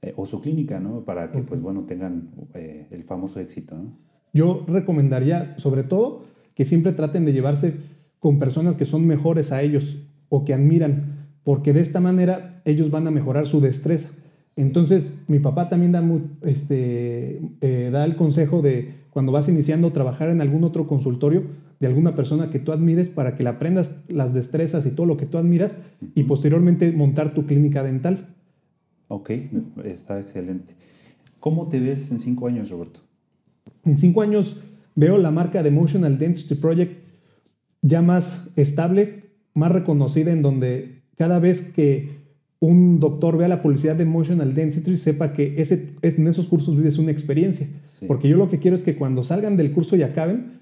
eh, 0.02 0.14
o 0.18 0.26
su 0.26 0.42
clínica, 0.42 0.80
¿no? 0.80 1.06
Para 1.06 1.32
que, 1.32 1.40
pues 1.44 1.62
bueno, 1.62 1.84
tengan 1.84 2.32
eh, 2.56 2.88
el 2.90 3.04
famoso 3.04 3.40
éxito, 3.40 3.76
¿no? 3.76 3.98
Yo 4.34 4.66
recomendaría, 4.68 5.56
sobre 5.58 5.84
todo, 5.84 6.24
que 6.56 6.66
siempre 6.66 6.94
traten 6.94 7.26
de 7.26 7.32
llevarse 7.32 7.76
con 8.20 8.40
personas 8.40 8.76
que 8.76 8.86
son 8.86 9.06
mejores 9.06 9.52
a 9.52 9.62
ellos 9.62 9.98
o 10.30 10.44
que 10.46 10.54
admiran, 10.54 11.30
porque 11.44 11.72
de 11.72 11.82
esta 11.82 12.02
manera 12.02 12.62
ellos 12.66 12.90
van 12.90 13.06
a 13.08 13.12
mejorar 13.12 13.46
su 13.46 13.62
destreza. 13.62 14.10
Entonces, 14.56 15.24
mi 15.28 15.40
papá 15.40 15.70
también 15.70 15.92
da, 15.92 16.04
este, 16.42 17.40
eh, 17.62 17.90
da 17.92 18.04
el 18.04 18.16
consejo 18.16 18.62
de 18.62 18.96
cuando 19.12 19.32
vas 19.32 19.48
iniciando 19.48 19.90
a 19.90 19.94
trabajar 19.94 20.30
en 20.30 20.42
algún 20.42 20.64
otro 20.64 20.88
consultorio, 20.88 21.44
de 21.80 21.88
alguna 21.88 22.16
persona 22.16 22.50
que 22.50 22.60
tú 22.60 22.72
admires 22.72 23.10
para 23.10 23.36
que 23.36 23.44
le 23.44 23.50
aprendas 23.50 23.98
las 24.08 24.34
destrezas 24.34 24.86
y 24.86 24.92
todo 24.92 25.06
lo 25.06 25.18
que 25.18 25.26
tú 25.26 25.38
admiras 25.38 25.78
y 26.14 26.24
posteriormente 26.24 26.92
montar 26.92 27.34
tu 27.34 27.46
clínica 27.46 27.84
dental. 27.84 28.36
Ok, 29.08 29.32
está 29.84 30.20
excelente. 30.20 30.74
¿Cómo 31.40 31.68
te 31.68 31.80
ves 31.80 32.12
en 32.12 32.20
cinco 32.20 32.48
años, 32.48 32.70
Roberto? 32.70 33.02
En 33.84 33.98
cinco 33.98 34.22
años 34.22 34.62
veo 34.96 35.18
la 35.18 35.32
marca 35.32 35.62
de 35.62 35.70
Emotional 35.70 36.18
Dentistry 36.18 36.56
Project 36.56 37.04
ya 37.82 38.02
más 38.02 38.48
estable, 38.56 39.26
más 39.54 39.72
reconocida, 39.72 40.32
en 40.32 40.42
donde 40.42 41.04
cada 41.18 41.40
vez 41.40 41.62
que 41.72 42.26
un 42.60 43.00
doctor 43.00 43.38
vea 43.38 43.48
la 43.48 43.62
publicidad 43.62 43.96
de 43.96 44.04
Emotional 44.04 44.56
Dentistry 44.56 44.98
sepa 44.98 45.34
que 45.34 45.62
ese, 45.62 45.90
en 46.02 46.28
esos 46.28 46.48
cursos 46.48 46.76
vives 46.76 46.98
una 46.98 47.12
experiencia. 47.12 47.68
Porque 48.08 48.28
yo 48.28 48.38
lo 48.38 48.50
que 48.50 48.60
quiero 48.60 48.76
es 48.76 48.84
que 48.84 48.96
cuando 48.96 49.24
salgan 49.24 49.56
del 49.56 49.72
curso 49.72 49.96
y 49.96 50.04
acaben, 50.04 50.60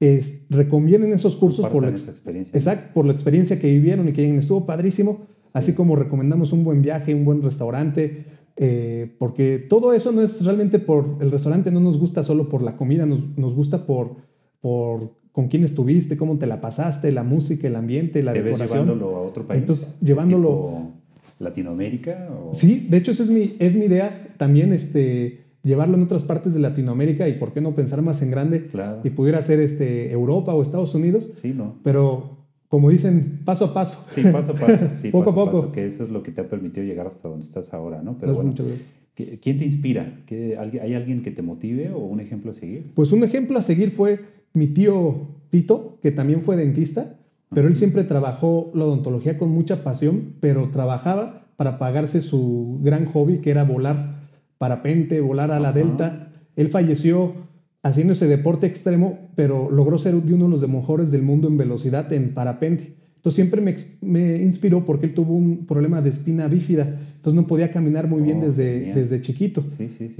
es, 0.00 0.46
recomienden 0.50 1.12
esos 1.12 1.36
cursos 1.36 1.66
por 1.68 1.82
la, 1.82 1.90
experiencia. 1.90 2.56
Exacto, 2.56 2.94
por 2.94 3.06
la 3.06 3.12
experiencia 3.12 3.58
que 3.58 3.68
vivieron 3.68 4.08
y 4.08 4.12
que 4.12 4.36
estuvo 4.36 4.66
padrísimo, 4.66 5.26
así 5.52 5.72
como 5.72 5.96
recomendamos 5.96 6.52
un 6.52 6.64
buen 6.64 6.82
viaje, 6.82 7.14
un 7.14 7.24
buen 7.24 7.42
restaurante, 7.42 8.24
eh, 8.56 9.14
porque 9.18 9.58
todo 9.58 9.92
eso 9.92 10.12
no 10.12 10.22
es 10.22 10.44
realmente 10.44 10.78
por 10.78 11.16
el 11.20 11.30
restaurante, 11.30 11.70
no 11.70 11.80
nos 11.80 11.98
gusta 11.98 12.22
solo 12.24 12.48
por 12.48 12.62
la 12.62 12.76
comida, 12.76 13.06
nos, 13.06 13.36
nos 13.36 13.54
gusta 13.54 13.86
por, 13.86 14.16
por 14.60 15.14
con 15.32 15.48
quién 15.48 15.64
estuviste, 15.64 16.16
cómo 16.16 16.38
te 16.38 16.46
la 16.46 16.62
pasaste, 16.62 17.12
la 17.12 17.22
música, 17.22 17.68
el 17.68 17.76
ambiente, 17.76 18.22
la 18.22 18.32
¿Te 18.32 18.42
decoración. 18.42 18.68
Ves 18.68 18.86
llevándolo 18.86 19.16
a 19.16 19.20
otro 19.20 19.46
país? 19.46 19.60
Entonces, 19.60 19.94
llevándolo... 20.00 20.92
Latinoamérica? 21.38 22.30
Sí, 22.52 22.86
de 22.88 22.96
hecho 22.96 23.12
esa 23.12 23.22
es 23.24 23.30
mi, 23.30 23.56
es 23.58 23.76
mi 23.76 23.84
idea 23.84 24.34
también, 24.38 24.72
este 24.72 25.45
llevarlo 25.66 25.96
en 25.96 26.04
otras 26.04 26.22
partes 26.22 26.54
de 26.54 26.60
Latinoamérica 26.60 27.28
y 27.28 27.34
por 27.34 27.52
qué 27.52 27.60
no 27.60 27.74
pensar 27.74 28.00
más 28.00 28.22
en 28.22 28.30
grande 28.30 28.70
y 29.02 29.10
pudiera 29.10 29.42
ser 29.42 29.60
este, 29.60 30.12
Europa 30.12 30.54
o 30.54 30.62
Estados 30.62 30.94
Unidos. 30.94 31.30
Sí, 31.42 31.52
¿no? 31.52 31.74
Pero 31.82 32.36
como 32.68 32.88
dicen, 32.90 33.40
paso 33.44 33.66
a 33.66 33.74
paso. 33.74 34.04
Sí, 34.08 34.22
paso 34.32 34.52
a 34.52 34.54
paso. 34.54 34.88
poco 35.12 35.30
a 35.30 35.34
poco. 35.34 35.72
que 35.72 35.86
eso 35.86 36.04
es 36.04 36.10
lo 36.10 36.22
que 36.22 36.30
te 36.30 36.40
ha 36.40 36.48
permitido 36.48 36.86
llegar 36.86 37.06
hasta 37.06 37.28
donde 37.28 37.44
estás 37.44 37.74
ahora, 37.74 38.00
¿no? 38.02 38.16
Pero 38.18 38.34
bueno, 38.34 38.50
muchas 38.50 38.66
gracias. 38.66 38.90
¿quién 39.16 39.58
te 39.58 39.64
inspira? 39.64 40.20
¿Hay 40.30 40.94
alguien 40.94 41.22
que 41.22 41.30
te 41.30 41.42
motive 41.42 41.90
o 41.90 41.98
un 41.98 42.20
ejemplo 42.20 42.50
a 42.50 42.54
seguir? 42.54 42.92
Pues 42.94 43.12
un 43.12 43.24
ejemplo 43.24 43.58
a 43.58 43.62
seguir 43.62 43.90
fue 43.90 44.20
mi 44.52 44.68
tío 44.68 45.28
Tito, 45.50 45.98
que 46.02 46.12
también 46.12 46.42
fue 46.42 46.56
dentista, 46.56 47.18
pero 47.50 47.66
él 47.66 47.76
siempre 47.76 48.04
trabajó 48.04 48.70
la 48.74 48.84
odontología 48.84 49.38
con 49.38 49.48
mucha 49.50 49.82
pasión, 49.82 50.34
pero 50.40 50.68
trabajaba 50.70 51.46
para 51.56 51.78
pagarse 51.78 52.20
su 52.20 52.78
gran 52.82 53.06
hobby, 53.06 53.38
que 53.38 53.50
era 53.50 53.64
volar 53.64 54.15
parapente, 54.58 55.20
volar 55.20 55.50
a 55.50 55.60
la 55.60 55.72
delta. 55.72 56.32
Él 56.56 56.68
falleció 56.68 57.34
haciendo 57.82 58.14
ese 58.14 58.26
deporte 58.26 58.66
extremo, 58.66 59.18
pero 59.34 59.70
logró 59.70 59.98
ser 59.98 60.14
de 60.14 60.34
uno 60.34 60.46
de 60.46 60.50
los 60.50 60.68
mejores 60.68 61.10
del 61.10 61.22
mundo 61.22 61.48
en 61.48 61.56
velocidad 61.56 62.12
en 62.12 62.34
parapente. 62.34 62.94
Entonces 63.16 63.34
siempre 63.34 63.60
me, 64.02 64.36
inspiró 64.42 64.84
porque 64.84 65.06
él 65.06 65.14
tuvo 65.14 65.34
un 65.34 65.66
problema 65.66 66.00
de 66.00 66.10
espina 66.10 66.46
bífida, 66.46 67.00
entonces 67.16 67.34
no 67.34 67.46
podía 67.46 67.72
caminar 67.72 68.08
muy 68.08 68.22
bien 68.22 68.38
oh, 68.38 68.46
desde, 68.46 68.92
desde 68.94 69.20
chiquito. 69.20 69.64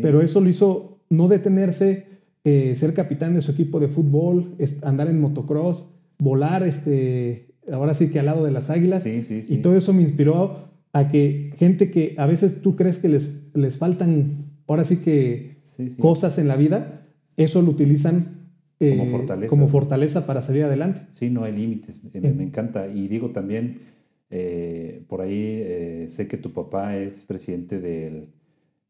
Pero 0.02 0.20
eso 0.20 0.40
lo 0.40 0.48
hizo 0.48 0.98
no 1.08 1.28
detenerse, 1.28 2.06
eh, 2.44 2.74
ser 2.74 2.94
capitán 2.94 3.34
de 3.34 3.42
su 3.42 3.52
equipo 3.52 3.78
de 3.78 3.88
fútbol, 3.88 4.56
andar 4.82 5.08
en 5.08 5.20
motocross, 5.20 5.88
volar, 6.18 6.64
este, 6.64 7.54
ahora 7.70 7.94
sí 7.94 8.08
que 8.08 8.18
al 8.18 8.26
lado 8.26 8.44
de 8.44 8.50
las 8.50 8.70
águilas. 8.70 9.06
Y 9.06 9.58
todo 9.58 9.76
eso 9.76 9.92
me 9.92 10.02
inspiró 10.02 10.66
a 10.96 11.08
que 11.10 11.52
gente 11.58 11.90
que 11.90 12.14
a 12.16 12.26
veces 12.26 12.62
tú 12.62 12.74
crees 12.74 12.98
que 12.98 13.10
les, 13.10 13.50
les 13.52 13.76
faltan, 13.76 14.46
ahora 14.66 14.86
sí 14.86 14.96
que 14.96 15.50
cosas 15.98 16.38
en 16.38 16.48
la 16.48 16.56
vida, 16.56 17.06
eso 17.36 17.60
lo 17.60 17.70
utilizan 17.70 18.48
como, 18.78 19.04
eh, 19.04 19.10
fortaleza. 19.10 19.50
como 19.50 19.68
fortaleza 19.68 20.26
para 20.26 20.40
salir 20.40 20.64
adelante. 20.64 21.02
Sí, 21.12 21.28
no 21.28 21.44
hay 21.44 21.54
límites, 21.54 22.02
me, 22.02 22.18
me, 22.32 22.44
encanta. 22.44 22.88
Y 22.88 23.08
digo 23.08 23.28
también, 23.28 23.80
eh, 24.30 25.04
por 25.06 25.20
ahí 25.20 25.34
eh, 25.34 26.06
sé 26.08 26.28
que 26.28 26.38
tu 26.38 26.52
papá 26.54 26.96
es 26.96 27.24
presidente 27.24 27.78
del 27.78 28.30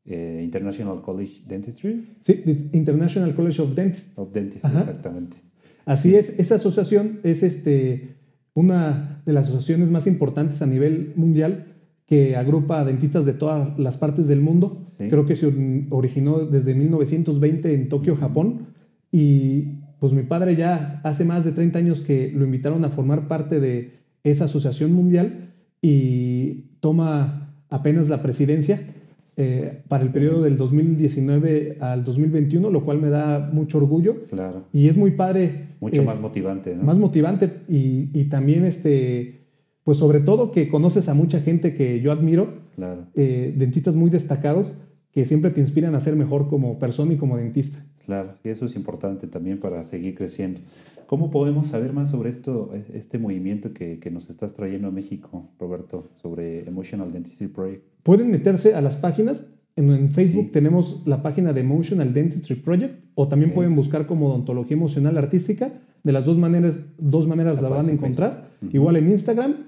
International 0.04 1.02
College 1.02 1.42
Dentistry. 1.44 2.06
Sí, 2.20 2.40
International 2.72 3.34
College 3.34 3.62
of 3.62 3.74
Dentists. 3.74 4.16
Of 4.16 4.32
Dentists, 4.32 4.68
exactamente. 4.68 5.38
Así 5.84 6.14
es, 6.14 6.38
esa 6.38 6.54
asociación 6.54 7.18
es 7.24 7.42
este, 7.42 8.14
una 8.54 9.22
de 9.26 9.32
las 9.32 9.48
asociaciones 9.48 9.90
más 9.90 10.06
importantes 10.06 10.62
a 10.62 10.66
nivel 10.66 11.12
mundial 11.16 11.65
que 12.06 12.36
agrupa 12.36 12.80
a 12.80 12.84
dentistas 12.84 13.26
de 13.26 13.34
todas 13.34 13.76
las 13.78 13.96
partes 13.96 14.28
del 14.28 14.40
mundo. 14.40 14.86
Creo 14.96 15.26
que 15.26 15.34
se 15.34 15.52
originó 15.90 16.38
desde 16.38 16.74
1920 16.74 17.74
en 17.74 17.88
Tokio, 17.88 18.16
Japón. 18.16 18.68
Y 19.10 19.80
pues 19.98 20.12
mi 20.12 20.22
padre 20.22 20.54
ya 20.54 21.00
hace 21.02 21.24
más 21.24 21.44
de 21.44 21.52
30 21.52 21.78
años 21.78 22.00
que 22.00 22.30
lo 22.32 22.44
invitaron 22.44 22.84
a 22.84 22.90
formar 22.90 23.26
parte 23.26 23.58
de 23.58 23.98
esa 24.22 24.44
asociación 24.44 24.92
mundial 24.92 25.52
y 25.82 26.76
toma 26.80 27.54
apenas 27.70 28.08
la 28.08 28.22
presidencia 28.22 28.80
eh, 29.36 29.82
para 29.88 30.04
el 30.04 30.10
periodo 30.10 30.42
del 30.42 30.56
2019 30.56 31.78
al 31.80 32.04
2021, 32.04 32.70
lo 32.70 32.84
cual 32.84 33.00
me 33.00 33.10
da 33.10 33.50
mucho 33.52 33.78
orgullo. 33.78 34.26
Claro. 34.28 34.64
Y 34.72 34.88
es 34.88 34.96
muy 34.96 35.10
padre. 35.10 35.70
Mucho 35.80 36.02
eh, 36.02 36.04
más 36.04 36.20
motivante, 36.20 36.74
¿no? 36.74 36.84
Más 36.84 36.98
motivante 36.98 37.52
y, 37.68 38.10
y 38.14 38.24
también 38.26 38.64
este 38.64 39.45
pues 39.86 39.98
sobre 39.98 40.18
todo 40.18 40.50
que 40.50 40.68
conoces 40.68 41.08
a 41.08 41.14
mucha 41.14 41.40
gente 41.40 41.72
que 41.72 42.00
yo 42.00 42.10
admiro, 42.10 42.54
eh, 43.14 43.54
dentistas 43.56 43.94
muy 43.94 44.10
destacados, 44.10 44.74
que 45.12 45.24
siempre 45.24 45.52
te 45.52 45.60
inspiran 45.60 45.94
a 45.94 46.00
ser 46.00 46.16
mejor 46.16 46.48
como 46.48 46.80
persona 46.80 47.12
y 47.12 47.16
como 47.16 47.36
dentista. 47.36 47.86
Claro, 48.04 48.34
y 48.42 48.48
eso 48.48 48.64
es 48.64 48.74
importante 48.74 49.28
también 49.28 49.60
para 49.60 49.84
seguir 49.84 50.16
creciendo. 50.16 50.58
¿Cómo 51.06 51.30
podemos 51.30 51.68
saber 51.68 51.92
más 51.92 52.10
sobre 52.10 52.30
esto, 52.30 52.72
este 52.94 53.20
movimiento 53.20 53.72
que, 53.72 54.10
nos 54.10 54.28
estás 54.28 54.54
trayendo 54.54 54.88
a 54.88 54.90
México, 54.90 55.50
Roberto, 55.60 56.08
sobre 56.20 56.66
Emotional 56.66 57.12
Dentistry 57.12 57.46
Project? 57.46 57.84
Pueden 58.02 58.28
meterse 58.28 58.74
a 58.74 58.80
las 58.80 58.96
páginas. 58.96 59.46
En, 59.76 60.10
Facebook 60.10 60.50
tenemos 60.50 61.02
la 61.06 61.22
página 61.22 61.52
de 61.52 61.60
Emotional 61.60 62.12
Dentistry 62.12 62.56
Project 62.56 63.04
o 63.14 63.28
también 63.28 63.54
pueden 63.54 63.76
buscar 63.76 64.08
como 64.08 64.26
odontología 64.26 64.76
emocional 64.76 65.16
artística. 65.16 65.74
De 66.02 66.10
las 66.10 66.24
dos 66.24 66.38
maneras, 66.38 66.80
dos 66.98 67.28
maneras 67.28 67.62
la, 67.62 67.68
van 67.68 67.88
a 67.88 67.92
encontrar. 67.92 68.50
Igual 68.72 68.96
en 68.96 69.12
Instagram 69.12 69.65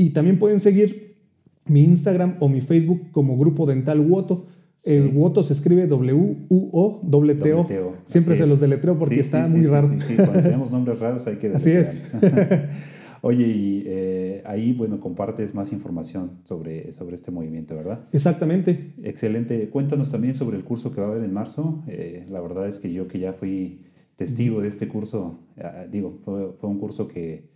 y 0.00 0.10
también 0.10 0.38
pueden 0.38 0.60
seguir 0.60 1.18
mi 1.66 1.84
Instagram 1.84 2.36
o 2.40 2.48
mi 2.48 2.62
Facebook 2.62 3.10
como 3.12 3.36
Grupo 3.36 3.66
Dental 3.66 4.00
Woto. 4.00 4.46
El 4.82 5.08
Woto 5.08 5.42
se 5.42 5.52
escribe 5.52 5.86
W-U-O-T-O. 5.86 7.66
Siempre 8.06 8.36
se 8.36 8.46
los 8.46 8.60
deletreo 8.60 8.98
porque 8.98 9.20
está 9.20 9.46
muy 9.46 9.64
raro. 9.64 9.90
Sí, 10.08 10.16
cuando 10.16 10.40
tenemos 10.40 10.72
nombres 10.72 10.98
raros 10.98 11.26
hay 11.26 11.36
que 11.36 11.48
Así 11.54 11.72
es. 11.72 12.14
Oye, 13.20 13.46
y 13.46 13.82
eh, 13.84 14.42
ahí, 14.46 14.72
bueno, 14.72 15.00
compartes 15.00 15.54
más 15.54 15.70
información 15.70 16.38
sobre, 16.44 16.92
sobre 16.92 17.14
este 17.14 17.30
movimiento, 17.30 17.76
¿verdad? 17.76 18.08
Exactamente. 18.10 18.94
Excelente. 19.02 19.68
Cuéntanos 19.68 20.10
también 20.10 20.32
sobre 20.32 20.56
el 20.56 20.64
curso 20.64 20.92
que 20.92 21.02
va 21.02 21.08
a 21.08 21.10
haber 21.10 21.24
en 21.24 21.34
marzo. 21.34 21.84
Eh, 21.88 22.24
la 22.30 22.40
verdad 22.40 22.68
es 22.68 22.78
que 22.78 22.90
yo 22.90 23.06
que 23.06 23.18
ya 23.18 23.34
fui 23.34 23.82
testigo 24.16 24.62
de 24.62 24.68
este 24.68 24.88
curso, 24.88 25.40
ah, 25.58 25.84
digo, 25.90 26.20
fue, 26.24 26.52
fue, 26.58 26.70
un 26.70 26.78
curso 26.78 27.06
que, 27.06 27.49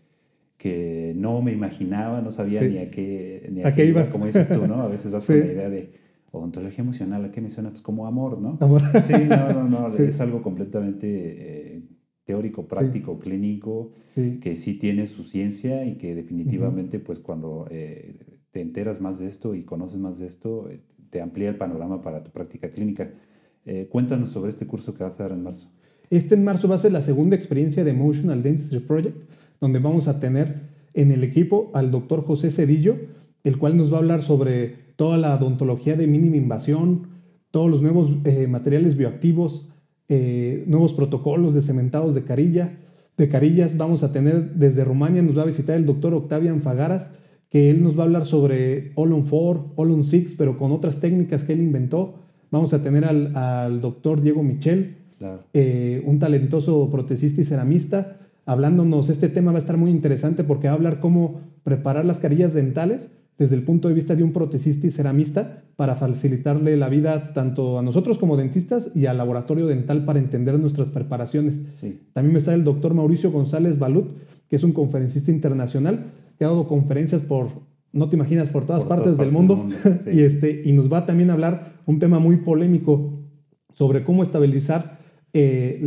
que 0.56 1.12
no 1.16 1.42
me 1.42 1.52
imaginaba, 1.52 2.20
no 2.20 2.30
sabía 2.30 2.62
ni 2.62 2.78
a 2.78 2.90
qué, 2.90 3.48
ni 3.52 3.62
a, 3.62 3.74
qué 3.74 3.86
ibas. 3.86 4.10
como 4.10 4.26
dices 4.26 4.48
tú, 4.48 4.66
¿no? 4.66 4.82
A 4.82 4.88
veces 4.88 5.12
vas 5.12 5.26
con 5.26 5.38
la 5.38 5.46
idea 5.46 5.68
de 5.68 6.04
ontología 6.42 6.82
emocional, 6.82 7.24
¿a 7.24 7.30
qué 7.30 7.40
me 7.40 7.50
suena? 7.50 7.70
Pues 7.70 7.82
como 7.82 8.06
amor, 8.06 8.40
¿no? 8.40 8.58
Amor. 8.60 8.82
Sí, 9.02 9.14
no, 9.28 9.52
no, 9.52 9.68
no, 9.68 9.88
es 9.96 10.20
algo 10.20 10.42
completamente 10.42 11.06
eh, 11.06 11.82
teórico, 12.24 12.66
práctico, 12.66 13.18
clínico, 13.18 13.92
que 14.40 14.56
sí 14.56 14.78
tiene 14.78 15.06
su 15.06 15.24
ciencia 15.24 15.84
y 15.84 15.96
que 15.96 16.14
definitivamente, 16.14 16.98
pues 16.98 17.20
cuando 17.20 17.66
eh, 17.70 18.16
te 18.50 18.60
enteras 18.60 19.00
más 19.00 19.18
de 19.18 19.28
esto 19.28 19.54
y 19.54 19.64
conoces 19.64 19.98
más 19.98 20.18
de 20.18 20.26
esto, 20.26 20.70
eh, 20.70 20.80
te 21.10 21.20
amplía 21.20 21.48
el 21.48 21.56
panorama 21.56 22.00
para 22.02 22.24
tu 22.24 22.30
práctica 22.30 22.70
clínica. 22.70 23.10
cuéntanos 23.90 24.30
sobre 24.30 24.50
este 24.50 24.66
curso 24.66 24.94
que 24.94 25.04
vas 25.04 25.18
a 25.20 25.24
dar 25.24 25.32
en 25.32 25.42
marzo. 25.42 25.70
Este 26.10 26.34
en 26.34 26.44
marzo 26.44 26.68
va 26.68 26.74
a 26.74 26.78
ser 26.78 26.92
la 26.92 27.00
segunda 27.00 27.36
experiencia 27.36 27.82
de 27.84 27.90
Emotional 27.90 28.42
Dentistry 28.42 28.80
Project, 28.80 29.16
donde 29.64 29.78
vamos 29.78 30.08
a 30.08 30.20
tener 30.20 30.74
en 30.92 31.10
el 31.10 31.24
equipo 31.24 31.70
al 31.72 31.90
doctor 31.90 32.22
José 32.22 32.50
Cedillo, 32.50 32.96
el 33.44 33.56
cual 33.56 33.78
nos 33.78 33.90
va 33.90 33.96
a 33.96 34.00
hablar 34.00 34.20
sobre 34.20 34.92
toda 34.96 35.16
la 35.16 35.34
odontología 35.34 35.96
de 35.96 36.06
mínima 36.06 36.36
invasión, 36.36 37.08
todos 37.50 37.70
los 37.70 37.80
nuevos 37.80 38.10
materiales 38.46 38.94
bioactivos, 38.94 39.70
eh, 40.10 40.64
nuevos 40.66 40.92
protocolos 40.92 41.54
de 41.54 41.62
cementados 41.62 42.14
de 42.14 42.24
carilla, 42.24 42.78
de 43.16 43.30
carillas. 43.30 43.78
Vamos 43.78 44.02
a 44.02 44.12
tener 44.12 44.50
desde 44.52 44.84
Rumania, 44.84 45.22
nos 45.22 45.38
va 45.38 45.42
a 45.44 45.46
visitar 45.46 45.76
el 45.76 45.86
doctor 45.86 46.12
Octavian 46.12 46.60
Fagaras, 46.60 47.16
que 47.48 47.70
él 47.70 47.82
nos 47.82 47.96
va 47.96 48.02
a 48.02 48.04
hablar 48.04 48.26
sobre 48.26 48.92
All 48.96 49.14
on 49.14 49.22
4, 49.22 49.72
All 49.76 49.92
on 49.92 50.04
6, 50.04 50.34
pero 50.36 50.58
con 50.58 50.72
otras 50.72 51.00
técnicas 51.00 51.42
que 51.42 51.54
él 51.54 51.62
inventó. 51.62 52.16
Vamos 52.50 52.74
a 52.74 52.82
tener 52.82 53.06
al, 53.06 53.80
doctor 53.80 54.20
Diego 54.20 54.42
Michel, 54.42 54.98
eh, 55.54 56.02
un 56.04 56.18
talentoso 56.18 56.90
protecista 56.90 57.40
y 57.40 57.44
ceramista, 57.44 58.18
hablándonos. 58.46 59.08
Este 59.08 59.28
tema 59.28 59.52
va 59.52 59.58
a 59.58 59.60
estar 59.60 59.76
muy 59.76 59.90
interesante 59.90 60.44
porque 60.44 60.68
va 60.68 60.74
a 60.74 60.76
hablar 60.76 61.00
cómo 61.00 61.40
preparar 61.62 62.04
las 62.04 62.18
carillas 62.18 62.54
dentales 62.54 63.10
desde 63.38 63.56
el 63.56 63.64
punto 63.64 63.88
de 63.88 63.94
vista 63.94 64.14
de 64.14 64.22
un 64.22 64.32
protecista 64.32 64.86
y 64.86 64.90
ceramista 64.90 65.64
para 65.76 65.96
facilitarle 65.96 66.76
la 66.76 66.88
vida 66.88 67.32
tanto 67.32 67.78
a 67.78 67.82
nosotros 67.82 68.18
como 68.18 68.36
dentistas 68.36 68.90
y 68.94 69.06
al 69.06 69.18
laboratorio 69.18 69.66
dental 69.66 70.04
para 70.04 70.20
entender 70.20 70.58
nuestras 70.58 70.88
preparaciones. 70.88 71.60
También 72.12 72.32
me 72.32 72.38
está 72.38 72.54
el 72.54 72.62
doctor 72.62 72.94
Mauricio 72.94 73.32
González 73.32 73.78
Balut, 73.78 74.12
que 74.48 74.56
es 74.56 74.62
un 74.62 74.72
conferencista 74.72 75.32
internacional 75.32 76.12
que 76.38 76.44
ha 76.44 76.48
dado 76.48 76.68
conferencias 76.68 77.22
por, 77.22 77.48
no 77.92 78.08
te 78.08 78.16
imaginas, 78.16 78.50
por 78.50 78.66
todas 78.66 78.84
partes, 78.84 79.16
del 79.18 79.32
mundo. 79.32 79.68
y, 80.12 80.20
este, 80.20 80.62
y 80.64 80.72
nos 80.72 80.92
va 80.92 81.06
también 81.06 81.30
a 81.30 81.32
hablar 81.32 81.74
un 81.86 81.98
tema 81.98 82.20
muy 82.20 82.36
polémico 82.36 83.18
sobre 83.72 84.04
cómo 84.04 84.22
estabilizar 84.22 84.98
eh, 85.34 85.80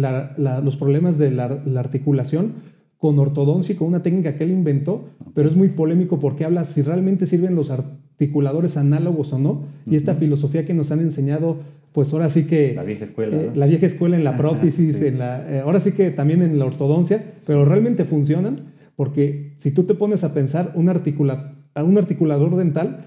los 0.63 0.75
problemas 0.75 1.17
de 1.17 1.31
la, 1.31 1.61
la 1.65 1.79
articulación 1.79 2.53
con 2.97 3.17
ortodoncia 3.19 3.73
y 3.73 3.77
con 3.77 3.87
una 3.87 4.03
técnica 4.03 4.35
que 4.35 4.43
él 4.43 4.51
inventó, 4.51 5.05
pero 5.33 5.49
es 5.49 5.55
muy 5.55 5.69
polémico 5.69 6.19
porque 6.19 6.45
habla 6.45 6.65
si 6.65 6.81
realmente 6.81 7.25
sirven 7.25 7.55
los 7.55 7.69
articuladores 7.69 8.75
análogos 8.75 9.31
o 9.33 9.39
no, 9.39 9.63
y 9.85 9.95
esta 9.95 10.15
filosofía 10.15 10.65
que 10.65 10.73
nos 10.73 10.91
han 10.91 10.99
enseñado, 10.99 11.57
pues 11.93 12.11
ahora 12.13 12.29
sí 12.29 12.45
que... 12.45 12.73
La 12.75 12.83
vieja 12.83 13.03
escuela. 13.03 13.37
Eh, 13.37 13.51
la 13.55 13.67
vieja 13.67 13.85
escuela 13.85 14.17
en 14.17 14.23
la 14.23 14.35
prótesis, 14.35 15.01
en 15.01 15.19
la, 15.19 15.47
eh, 15.49 15.59
ahora 15.59 15.79
sí 15.79 15.91
que 15.91 16.09
también 16.11 16.41
en 16.41 16.57
la 16.57 16.65
ortodoncia, 16.65 17.31
pero 17.45 17.65
realmente 17.65 18.03
funcionan, 18.03 18.73
porque 18.95 19.53
si 19.59 19.71
tú 19.71 19.83
te 19.83 19.93
pones 19.93 20.23
a 20.23 20.33
pensar 20.33 20.73
un, 20.75 20.89
articula, 20.89 21.53
un 21.75 21.97
articulador 21.97 22.55
dental, 22.55 23.06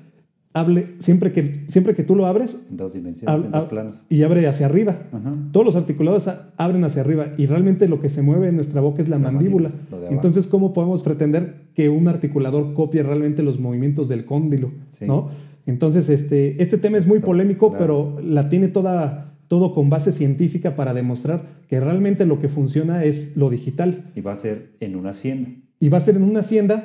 hable, 0.53 0.95
siempre 0.99 1.33
que, 1.33 1.65
siempre 1.69 1.95
que 1.95 2.03
tú 2.03 2.17
lo 2.17 2.27
abres, 2.27 2.67
dos 2.71 2.93
dimensiones, 2.93 3.51
dos 3.51 3.65
planos. 3.67 4.03
y 4.09 4.23
abre 4.23 4.47
hacia 4.47 4.67
arriba. 4.67 4.97
Todos 5.53 5.67
los 5.67 5.77
articulados 5.77 6.29
abren 6.57 6.85
hacia 6.85 7.03
arriba 7.03 7.35
y 7.37 7.47
realmente 7.47 7.89
lo 7.89 8.01
que 8.01 8.11
se 8.11 8.23
mueve 8.23 8.49
en 8.49 8.57
nuestra 8.57 8.81
boca 8.81 9.03
es 9.03 9.09
la, 9.09 9.19
mandíbula. 9.19 9.71
Entonces, 10.11 10.47
¿cómo 10.47 10.73
podemos 10.73 11.03
pretender 11.03 11.67
que 11.75 11.89
un 11.89 12.09
articulador 12.09 12.75
copie 12.75 13.03
realmente 13.03 13.43
los 13.43 13.61
movimientos 13.61 14.09
del 14.09 14.25
cóndilo? 14.25 14.73
¿no? 15.03 15.31
Entonces, 15.67 16.09
este, 16.09 16.61
este 16.63 16.79
tema 16.79 16.99
es 16.99 17.07
muy 17.07 17.21
polémico, 17.21 17.75
pero 17.79 18.19
la 18.23 18.49
tiene 18.49 18.69
toda, 18.69 19.35
todo 19.47 19.73
con 19.73 19.89
base 19.89 20.11
científica 20.11 20.75
para 20.75 20.95
demostrar 20.95 21.61
que 21.69 21.79
realmente 21.79 22.27
lo 22.27 22.41
que 22.41 22.49
funciona 22.49 23.05
es 23.05 23.37
lo 23.37 23.51
digital. 23.51 24.11
Y 24.17 24.21
va 24.21 24.33
a 24.33 24.37
ser 24.37 24.73
en 24.81 24.97
una 24.97 25.11
hacienda. 25.11 25.51
Y 25.79 25.89
va 25.89 25.99
a 25.99 26.01
ser 26.01 26.17
en 26.17 26.25
una 26.25 26.41
hacienda 26.41 26.83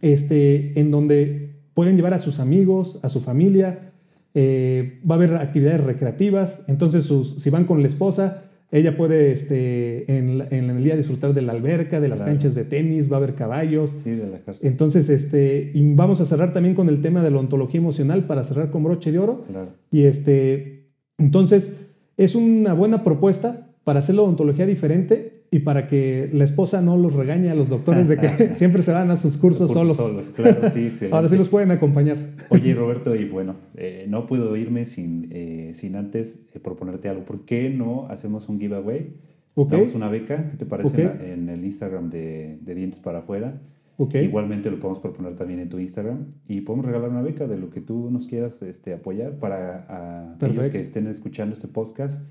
este, 0.00 0.78
en 0.78 0.90
donde 0.90 1.57
pueden 1.78 1.94
llevar 1.94 2.12
a 2.12 2.18
sus 2.18 2.40
amigos, 2.40 2.98
a 3.02 3.08
su 3.08 3.20
familia, 3.20 3.92
eh, 4.34 4.98
va 5.08 5.14
a 5.14 5.18
haber 5.18 5.36
actividades 5.36 5.80
recreativas, 5.80 6.64
entonces 6.66 7.08
si 7.38 7.50
van 7.50 7.66
con 7.66 7.82
la 7.82 7.86
esposa, 7.86 8.46
ella 8.72 8.96
puede 8.96 9.30
este, 9.30 10.12
en, 10.12 10.40
el 10.50 10.82
día 10.82 10.96
disfrutar 10.96 11.34
de 11.34 11.42
la 11.42 11.52
alberca, 11.52 12.00
de 12.00 12.08
las 12.08 12.20
canchas 12.20 12.56
de 12.56 12.64
tenis, 12.64 13.08
va 13.08 13.14
a 13.14 13.18
haber 13.18 13.36
caballos. 13.36 13.94
Sí, 14.02 14.10
de 14.10 14.26
la 14.26 14.40
Entonces, 14.60 15.08
este, 15.08 15.70
y 15.72 15.94
vamos 15.94 16.20
a 16.20 16.24
cerrar 16.24 16.52
también 16.52 16.74
con 16.74 16.88
el 16.88 17.00
tema 17.00 17.22
de 17.22 17.30
la 17.30 17.38
ontología 17.38 17.78
emocional 17.78 18.24
para 18.24 18.42
cerrar 18.42 18.72
con 18.72 18.82
broche 18.82 19.12
de 19.12 19.20
oro. 19.20 19.44
Y 19.92 20.02
este, 20.02 20.88
entonces, 21.16 21.76
es 22.16 22.34
una 22.34 22.74
buena 22.74 23.04
propuesta 23.04 23.68
para 23.84 24.00
hacer 24.00 24.16
la 24.16 24.22
ontología 24.22 24.66
diferente 24.66 25.37
y 25.50 25.60
para 25.60 25.86
que 25.86 26.28
la 26.32 26.44
esposa 26.44 26.82
no 26.82 26.96
los 26.96 27.14
regañe 27.14 27.50
a 27.50 27.54
los 27.54 27.68
doctores 27.68 28.06
de 28.06 28.18
que 28.18 28.28
siempre 28.54 28.82
se 28.82 28.92
van 28.92 29.10
a 29.10 29.16
sus 29.16 29.36
cursos, 29.38 29.72
solos. 29.72 29.96
solos. 29.96 30.30
Claro, 30.30 30.68
sí, 30.68 30.86
excelente. 30.88 31.16
Ahora 31.16 31.28
sí 31.28 31.36
los 31.36 31.48
pueden 31.48 31.70
acompañar. 31.70 32.18
Oye, 32.50 32.74
Roberto, 32.78 33.14
y 33.14 33.24
bueno, 33.24 33.56
eh, 33.74 34.06
no 34.08 34.26
puedo 34.26 34.56
irme 34.56 34.84
sin, 34.84 35.28
eh, 35.30 35.70
sin 35.74 35.96
antes 35.96 36.46
eh, 36.52 36.60
proponerte 36.60 37.08
algo. 37.08 37.24
¿Por 37.24 37.44
qué 37.46 37.70
no 37.70 38.08
hacemos 38.10 38.48
un 38.48 38.60
giveaway? 38.60 39.14
Okay. 39.54 39.78
Damos 39.78 39.94
una 39.94 40.08
beca, 40.08 40.50
¿qué 40.50 40.56
te 40.58 40.66
parece? 40.66 41.10
En, 41.32 41.48
el 41.48 41.64
Instagram 41.64 42.10
de, 42.10 42.58
de, 42.60 42.74
Dientes 42.74 43.00
para 43.00 43.20
Afuera. 43.20 43.60
Okay. 43.96 44.24
Igualmente 44.26 44.70
lo 44.70 44.78
podemos 44.78 45.00
proponer 45.00 45.34
también 45.34 45.58
en 45.58 45.68
tu 45.68 45.80
Instagram 45.80 46.26
y 46.46 46.60
podemos 46.60 46.86
regalar 46.86 47.10
una 47.10 47.22
beca 47.22 47.48
de 47.48 47.56
lo 47.56 47.70
que 47.70 47.80
tú 47.80 48.10
nos 48.12 48.26
quieras 48.26 48.62
este, 48.62 48.92
apoyar 48.92 49.32
para 49.40 50.36
aquellos 50.36 50.68
que 50.68 50.78
estén 50.78 51.08
escuchando 51.08 51.54
este 51.54 51.66
podcast 51.66 52.22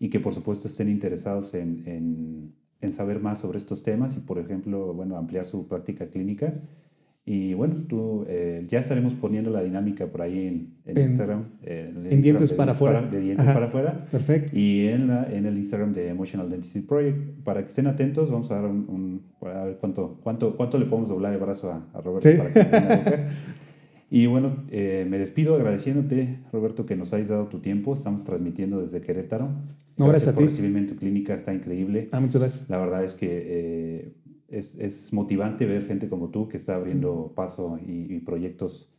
y 0.00 0.08
que 0.10 0.18
por 0.18 0.34
supuesto 0.34 0.66
estén 0.66 0.88
interesados 0.88 1.54
en 1.54 1.84
en 1.86 2.52
saber 2.90 3.20
más 3.20 3.38
sobre 3.38 3.58
estos 3.58 3.84
temas 3.84 4.16
y, 4.16 4.20
por 4.20 4.40
ejemplo, 4.40 4.92
bueno, 4.92 5.16
ampliar 5.16 5.46
su 5.46 5.68
práctica 5.68 6.06
clínica. 6.08 6.54
Y 7.24 7.54
bueno, 7.54 7.84
tú, 7.88 8.24
eh, 8.28 8.66
ya 8.68 8.80
estaremos 8.80 9.14
poniendo 9.14 9.50
la 9.50 9.62
dinámica 9.62 10.06
por 10.06 10.22
ahí 10.22 10.72
en, 10.84 10.98
Instagram. 10.98 11.44
Eh, 11.62 11.92
en, 12.10 12.20
dientes 12.20 12.52
para 12.52 12.72
afuera. 12.72 13.00
de 13.00 13.20
dientes 13.20 13.46
para 13.46 13.66
afuera. 13.66 14.06
Perfecto. 14.10 14.58
Y 14.58 14.88
en, 14.88 15.06
la, 15.06 15.32
en 15.32 15.46
el 15.46 15.56
Instagram 15.56 15.92
de 15.92 16.08
Emotional 16.08 16.50
Dentistry 16.50 16.80
Project. 16.80 17.44
Para 17.44 17.60
que 17.60 17.68
estén 17.68 17.86
atentos, 17.86 18.28
vamos 18.28 18.50
a 18.50 18.56
dar 18.56 18.64
un, 18.64 19.22
a 19.40 19.64
ver 19.64 19.76
cuánto, 19.76 20.18
cuánto, 20.20 20.56
cuánto 20.56 20.78
le 20.78 20.86
podemos 20.86 21.10
doblar 21.10 21.32
el 21.32 21.38
brazo 21.38 21.70
a, 21.70 22.00
Roberto 22.00 22.28
para 22.36 22.52
que 22.52 22.64
se 22.64 23.26
Y 24.10 24.26
bueno, 24.26 24.56
eh, 24.70 25.06
me 25.08 25.16
despido 25.16 25.54
agradeciéndote, 25.54 26.40
Roberto, 26.52 26.84
que 26.84 26.96
nos 26.96 27.14
hayas 27.14 27.28
dado 27.28 27.46
tu 27.46 27.60
tiempo. 27.60 27.94
Estamos 27.94 28.24
transmitiendo 28.24 28.80
desde 28.80 29.00
Querétaro. 29.00 29.48
No, 29.96 30.08
gracias, 30.08 30.34
por 30.34 30.44
recibirme 30.44 30.80
en 30.80 30.86
tu 30.86 30.96
clínica, 30.96 31.34
está 31.34 31.52
increíble. 31.52 32.08
Ah, 32.12 32.20
muchas 32.20 32.40
gracias. 32.40 32.70
La 32.70 32.78
verdad 32.78 33.04
es 33.04 33.14
que 33.14 33.28
eh, 33.30 34.12
es, 34.48 34.74
es, 34.76 35.12
motivante 35.12 35.66
ver 35.66 35.86
gente 35.86 36.08
como 36.08 36.30
tú 36.30 36.48
que 36.48 36.56
está 36.56 36.76
abriendo 36.76 37.32
paso 37.34 37.78
y, 37.86 38.18
proyectos 38.20 38.90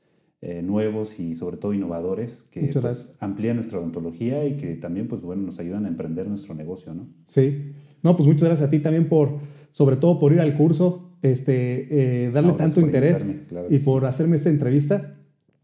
eh, 0.42 0.62
nuevos 0.62 1.20
y 1.20 1.36
sobre 1.36 1.58
todo 1.58 1.74
innovadores 1.74 2.44
que 2.52 2.72
pues, 2.80 3.16
amplían 3.20 3.56
nuestra 3.56 3.80
odontología 3.80 4.46
y 4.46 4.58
que 4.58 4.76
también 4.76 5.08
pues, 5.08 5.22
bueno, 5.22 5.42
nos 5.44 5.60
ayudan 5.60 5.86
a 5.86 5.88
emprender 5.88 6.28
nuestro 6.28 6.54
negocio. 6.54 6.94
¿no? 6.94 7.08
Sí. 7.26 7.72
No, 8.04 8.16
pues 8.16 8.28
muchas 8.28 8.50
gracias 8.50 8.68
a 8.68 8.72
ti 8.72 8.80
también 8.80 9.08
por, 9.08 9.40
sobre 9.72 9.96
todo 9.96 10.20
por 10.20 10.34
ir 10.34 10.42
al 10.42 10.56
curso 10.56 11.14
este, 11.24 12.26
eh, 12.26 12.32
darle 12.32 12.52
tanto 12.54 12.82
interés 12.82 13.26
y 13.70 13.80
por 13.80 14.06
hacerme 14.06 14.36
esta 14.36 14.50
entrevista, 14.50 15.16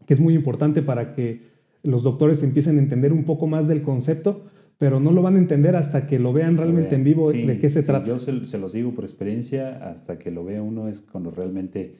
que 0.06 0.14
es 0.14 0.20
muy 0.20 0.34
importante 0.34 0.80
para 0.80 1.12
que 1.12 1.50
los 1.82 2.02
doctores 2.02 2.42
empiecen 2.42 2.78
a 2.78 2.80
entender 2.80 3.12
un 3.12 3.24
poco 3.24 3.46
más 3.46 3.68
del 3.68 3.82
concepto, 3.82 4.46
pero 4.80 4.98
no 4.98 5.12
lo 5.12 5.20
van 5.20 5.36
a 5.36 5.38
entender 5.38 5.76
hasta 5.76 6.08
que 6.08 6.18
lo 6.18 6.32
vean 6.32 6.56
realmente 6.56 6.96
en 6.96 7.04
vivo 7.04 7.30
de 7.30 7.58
qué 7.58 7.68
se 7.70 7.82
trata. 7.82 8.06
Yo 8.06 8.18
se, 8.18 8.58
los 8.58 8.72
digo 8.72 8.92
por 8.92 9.04
experiencia, 9.04 9.76
hasta 9.88 10.18
que 10.18 10.30
lo 10.30 10.42
vea 10.42 10.62
uno 10.62 10.88
es 10.88 11.02
cuando 11.02 11.30
realmente 11.30 11.98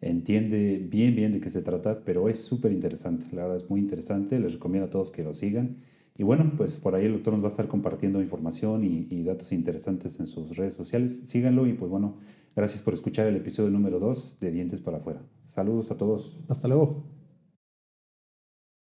entiende 0.00 0.84
bien, 0.90 1.14
bien 1.14 1.32
de 1.32 1.40
qué 1.40 1.50
se 1.50 1.62
trata, 1.62 2.00
pero 2.04 2.28
es 2.28 2.40
súper 2.40 2.72
interesante, 2.72 3.26
la 3.36 3.42
verdad 3.42 3.58
es 3.58 3.70
muy 3.70 3.80
interesante, 3.80 4.40
les 4.40 4.54
recomiendo 4.54 4.86
a 4.86 4.90
todos 4.90 5.10
que 5.10 5.22
lo 5.22 5.34
sigan. 5.34 5.76
Y 6.16 6.24
bueno, 6.24 6.52
pues 6.56 6.76
por 6.76 6.94
ahí 6.94 7.04
el 7.04 7.12
doctor 7.12 7.34
nos 7.34 7.42
va 7.42 7.48
a 7.48 7.50
estar 7.50 7.68
compartiendo 7.68 8.20
información 8.20 8.82
y, 8.82 9.06
y 9.10 9.22
datos 9.22 9.52
interesantes 9.52 10.18
en 10.18 10.26
sus 10.26 10.56
redes 10.56 10.74
sociales. 10.74 11.20
Síganlo 11.24 11.66
y 11.66 11.74
pues 11.74 11.90
bueno, 11.90 12.16
Gracias 12.54 12.82
por 12.82 12.92
escuchar 12.92 13.26
el 13.28 13.36
episodio 13.36 13.70
número 13.70 13.98
2 13.98 14.38
de 14.40 14.50
Dientes 14.50 14.80
para 14.80 14.98
afuera. 14.98 15.22
Saludos 15.44 15.90
a 15.90 15.96
todos. 15.96 16.38
Hasta 16.48 16.68
luego. 16.68 17.21